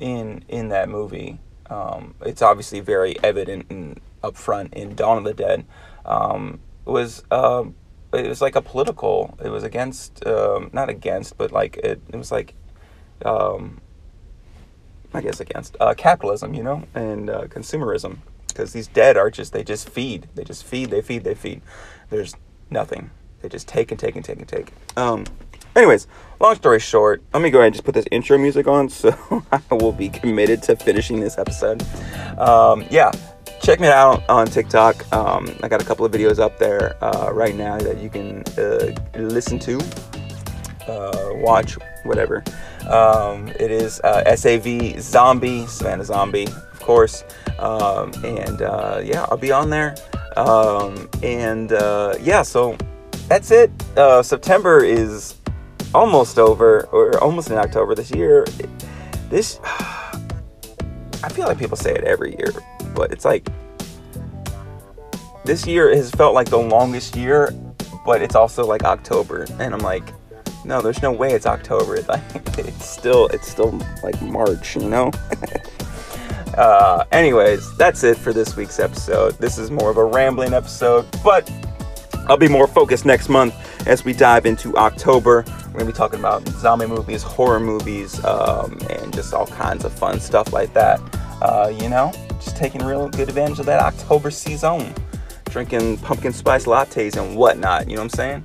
in 0.00 0.44
in 0.48 0.68
that 0.68 0.88
movie, 0.88 1.38
um, 1.70 2.14
it's 2.22 2.42
obviously 2.42 2.80
very 2.80 3.16
evident 3.22 3.66
and 3.70 4.00
upfront 4.22 4.72
in 4.72 4.94
Dawn 4.94 5.18
of 5.18 5.24
the 5.24 5.34
Dead. 5.34 5.64
Um, 6.04 6.60
was 6.84 7.22
uh, 7.30 7.64
it 8.12 8.26
was 8.26 8.40
like 8.40 8.56
a 8.56 8.62
political. 8.62 9.38
It 9.44 9.50
was 9.50 9.62
against, 9.62 10.26
um, 10.26 10.70
not 10.72 10.88
against, 10.88 11.36
but 11.36 11.52
like 11.52 11.76
it, 11.78 12.00
it 12.08 12.16
was 12.16 12.32
like 12.32 12.54
um, 13.24 13.80
I 15.12 15.20
guess 15.20 15.40
against 15.40 15.76
uh, 15.80 15.94
capitalism, 15.94 16.54
you 16.54 16.62
know, 16.62 16.84
and 16.94 17.30
uh, 17.30 17.42
consumerism, 17.44 18.18
because 18.58 18.72
these 18.72 18.88
dead 18.88 19.16
just 19.32 19.52
they 19.52 19.62
just 19.62 19.88
feed, 19.88 20.26
they 20.34 20.42
just 20.42 20.64
feed, 20.64 20.90
they 20.90 21.00
feed, 21.00 21.22
they 21.22 21.34
feed. 21.34 21.62
There's 22.10 22.34
nothing. 22.70 23.10
They 23.40 23.48
just 23.48 23.68
take 23.68 23.92
and 23.92 24.00
take 24.00 24.16
and 24.16 24.24
take 24.24 24.38
and 24.38 24.48
take. 24.48 24.72
Um, 24.96 25.24
anyways, 25.76 26.08
long 26.40 26.56
story 26.56 26.80
short, 26.80 27.22
let 27.32 27.40
me 27.40 27.50
go 27.50 27.58
ahead 27.58 27.66
and 27.66 27.74
just 27.76 27.84
put 27.84 27.94
this 27.94 28.06
intro 28.10 28.36
music 28.36 28.66
on, 28.66 28.88
so 28.88 29.44
I 29.52 29.60
will 29.70 29.92
be 29.92 30.08
committed 30.08 30.60
to 30.64 30.74
finishing 30.74 31.20
this 31.20 31.38
episode. 31.38 31.84
Um, 32.36 32.84
yeah, 32.90 33.12
check 33.62 33.78
me 33.78 33.86
out 33.86 34.28
on 34.28 34.48
TikTok. 34.48 35.10
Um, 35.12 35.48
I 35.62 35.68
got 35.68 35.80
a 35.80 35.84
couple 35.84 36.04
of 36.04 36.10
videos 36.10 36.40
up 36.40 36.58
there 36.58 36.96
uh, 37.00 37.30
right 37.32 37.54
now 37.54 37.78
that 37.78 37.98
you 37.98 38.10
can 38.10 38.42
uh, 38.58 38.92
listen 39.14 39.60
to, 39.60 39.78
uh, 40.88 41.30
watch, 41.34 41.78
whatever. 42.02 42.42
Um, 42.88 43.46
it 43.60 43.70
is 43.70 44.00
uh, 44.00 44.34
SAV 44.34 45.00
Zombie, 45.00 45.64
Savannah 45.66 46.04
Zombie, 46.04 46.48
course. 46.88 47.22
Um, 47.58 48.14
and 48.24 48.62
uh, 48.62 49.02
yeah, 49.04 49.26
I'll 49.28 49.36
be 49.36 49.52
on 49.52 49.68
there. 49.68 49.94
Um, 50.38 51.06
and 51.22 51.70
uh, 51.70 52.14
yeah, 52.18 52.40
so 52.40 52.78
that's 53.28 53.50
it. 53.50 53.70
Uh, 53.94 54.22
September 54.22 54.82
is 54.82 55.36
almost 55.94 56.38
over, 56.38 56.84
or 56.90 57.22
almost 57.22 57.50
in 57.50 57.58
October 57.58 57.94
this 57.94 58.10
year. 58.10 58.46
This, 59.28 59.60
I 59.62 61.28
feel 61.30 61.46
like 61.46 61.58
people 61.58 61.76
say 61.76 61.92
it 61.92 62.04
every 62.04 62.34
year, 62.38 62.52
but 62.94 63.12
it's 63.12 63.26
like 63.26 63.46
this 65.44 65.66
year 65.66 65.94
has 65.94 66.10
felt 66.10 66.32
like 66.32 66.48
the 66.48 66.56
longest 66.56 67.16
year, 67.16 67.52
but 68.06 68.22
it's 68.22 68.34
also 68.34 68.64
like 68.64 68.84
October, 68.84 69.44
and 69.60 69.74
I'm 69.74 69.80
like, 69.80 70.04
no, 70.64 70.80
there's 70.80 71.02
no 71.02 71.12
way 71.12 71.32
it's 71.32 71.46
October. 71.46 72.02
Like 72.08 72.22
it's 72.58 72.86
still, 72.86 73.26
it's 73.28 73.46
still 73.46 73.78
like 74.02 74.20
March, 74.22 74.74
you 74.74 74.88
know. 74.88 75.10
uh, 76.58 77.04
anyways, 77.12 77.76
that's 77.76 78.02
it 78.04 78.16
for 78.16 78.32
this 78.32 78.56
week's 78.56 78.78
episode. 78.80 79.38
This 79.38 79.58
is 79.58 79.70
more 79.70 79.90
of 79.90 79.96
a 79.96 80.04
rambling 80.04 80.52
episode, 80.52 81.06
but 81.22 81.50
I'll 82.26 82.36
be 82.36 82.48
more 82.48 82.66
focused 82.66 83.06
next 83.06 83.28
month 83.28 83.54
as 83.86 84.04
we 84.04 84.12
dive 84.12 84.44
into 84.44 84.76
October. 84.76 85.44
We're 85.66 85.80
gonna 85.80 85.86
be 85.86 85.92
talking 85.92 86.18
about 86.18 86.46
zombie 86.48 86.86
movies, 86.86 87.22
horror 87.22 87.60
movies, 87.60 88.22
um, 88.24 88.78
and 88.90 89.14
just 89.14 89.32
all 89.32 89.46
kinds 89.46 89.84
of 89.84 89.92
fun 89.92 90.20
stuff 90.20 90.52
like 90.52 90.74
that. 90.74 91.00
Uh, 91.40 91.72
you 91.80 91.88
know, 91.88 92.12
just 92.40 92.56
taking 92.56 92.84
real 92.84 93.08
good 93.08 93.28
advantage 93.28 93.60
of 93.60 93.66
that 93.66 93.80
October 93.80 94.30
season 94.30 94.92
drinking 95.48 95.98
pumpkin 95.98 96.32
spice 96.32 96.66
lattes 96.66 97.16
and 97.16 97.36
whatnot. 97.36 97.88
You 97.88 97.96
know 97.96 98.02
what 98.02 98.18
I'm 98.20 98.42
saying? 98.42 98.44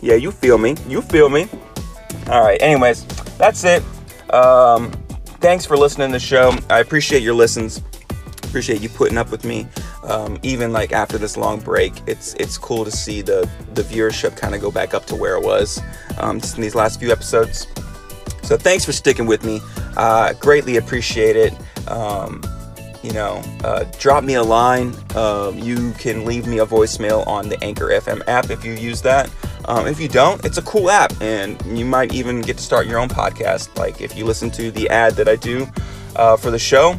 Yeah, 0.00 0.14
you 0.14 0.30
feel 0.30 0.58
me. 0.58 0.76
You 0.86 1.02
feel 1.02 1.28
me. 1.28 1.48
All 2.28 2.42
right. 2.42 2.60
Anyways, 2.60 3.04
that's 3.36 3.64
it. 3.64 3.82
Um, 4.32 4.92
thanks 5.40 5.64
for 5.64 5.76
listening 5.76 6.08
to 6.08 6.12
the 6.12 6.20
show. 6.20 6.56
I 6.70 6.80
appreciate 6.80 7.22
your 7.22 7.34
listens. 7.34 7.82
Appreciate 8.42 8.80
you 8.80 8.88
putting 8.88 9.18
up 9.18 9.30
with 9.30 9.44
me. 9.44 9.66
Um, 10.04 10.38
even 10.42 10.72
like 10.72 10.92
after 10.92 11.18
this 11.18 11.36
long 11.36 11.60
break, 11.60 11.92
it's 12.06 12.34
it's 12.34 12.56
cool 12.56 12.84
to 12.84 12.90
see 12.90 13.20
the 13.20 13.48
the 13.74 13.82
viewership 13.82 14.36
kind 14.36 14.54
of 14.54 14.60
go 14.60 14.70
back 14.70 14.94
up 14.94 15.04
to 15.06 15.16
where 15.16 15.36
it 15.36 15.42
was 15.42 15.80
um, 16.18 16.40
just 16.40 16.56
in 16.56 16.62
these 16.62 16.74
last 16.74 16.98
few 16.98 17.12
episodes. 17.12 17.66
So 18.42 18.56
thanks 18.56 18.84
for 18.84 18.92
sticking 18.92 19.26
with 19.26 19.44
me. 19.44 19.60
Uh, 19.96 20.32
greatly 20.34 20.76
appreciate 20.76 21.36
it. 21.36 21.52
Um, 21.88 22.42
you 23.02 23.12
know, 23.12 23.42
uh, 23.64 23.84
drop 23.98 24.24
me 24.24 24.34
a 24.34 24.42
line. 24.42 24.94
Um, 25.14 25.58
you 25.58 25.92
can 25.92 26.24
leave 26.24 26.46
me 26.46 26.58
a 26.58 26.66
voicemail 26.66 27.26
on 27.26 27.48
the 27.48 27.62
Anchor 27.62 27.88
FM 27.88 28.22
app 28.26 28.50
if 28.50 28.64
you 28.64 28.72
use 28.72 29.02
that. 29.02 29.30
Um, 29.66 29.86
if 29.86 30.00
you 30.00 30.08
don't, 30.08 30.42
it's 30.44 30.58
a 30.58 30.62
cool 30.62 30.90
app, 30.90 31.12
and 31.20 31.60
you 31.78 31.84
might 31.84 32.14
even 32.14 32.40
get 32.40 32.56
to 32.56 32.62
start 32.62 32.86
your 32.86 32.98
own 32.98 33.08
podcast. 33.08 33.76
Like 33.76 34.00
if 34.00 34.16
you 34.16 34.24
listen 34.24 34.50
to 34.52 34.70
the 34.70 34.88
ad 34.88 35.14
that 35.14 35.28
I 35.28 35.36
do 35.36 35.66
uh, 36.16 36.36
for 36.36 36.50
the 36.50 36.58
show. 36.58 36.98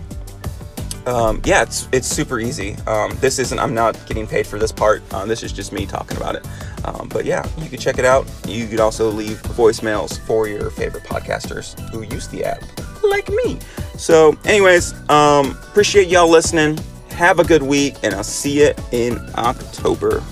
Um, 1.06 1.42
yeah, 1.46 1.64
it's 1.64 1.88
it's 1.92 2.08
super 2.08 2.40
easy. 2.40 2.76
Um, 2.88 3.16
this 3.20 3.40
isn't. 3.40 3.60
I'm 3.60 3.74
not 3.74 3.98
getting 4.08 4.28
paid 4.28 4.46
for 4.46 4.60
this 4.60 4.72
part. 4.72 5.02
Um, 5.14 5.28
this 5.28 5.44
is 5.44 5.52
just 5.52 5.72
me 5.72 5.86
talking 5.86 6.18
about 6.18 6.36
it. 6.36 6.46
Um, 6.86 7.10
but 7.10 7.26
yeah, 7.26 7.48
you 7.58 7.70
can 7.70 7.80
check 7.80 7.98
it 7.98 8.06
out. 8.06 8.30
You 8.48 8.68
could 8.68 8.80
also 8.80 9.10
leave 9.10 9.42
voicemails 9.44 10.20
for 10.26 10.48
your 10.48 10.70
favorite 10.70 11.04
podcasters 11.04 11.78
who 11.90 12.04
use 12.04 12.28
the 12.28 12.44
app, 12.46 12.62
like 13.04 13.30
me. 13.30 13.60
So, 13.98 14.38
anyways, 14.46 14.94
um, 15.10 15.52
appreciate 15.64 16.08
y'all 16.08 16.30
listening. 16.30 16.80
Have 17.12 17.40
a 17.40 17.44
good 17.44 17.64
week, 17.64 17.96
and 18.04 18.14
I'll 18.14 18.24
see 18.24 18.62
you 18.66 18.74
in 18.92 19.20
October. 19.36 20.24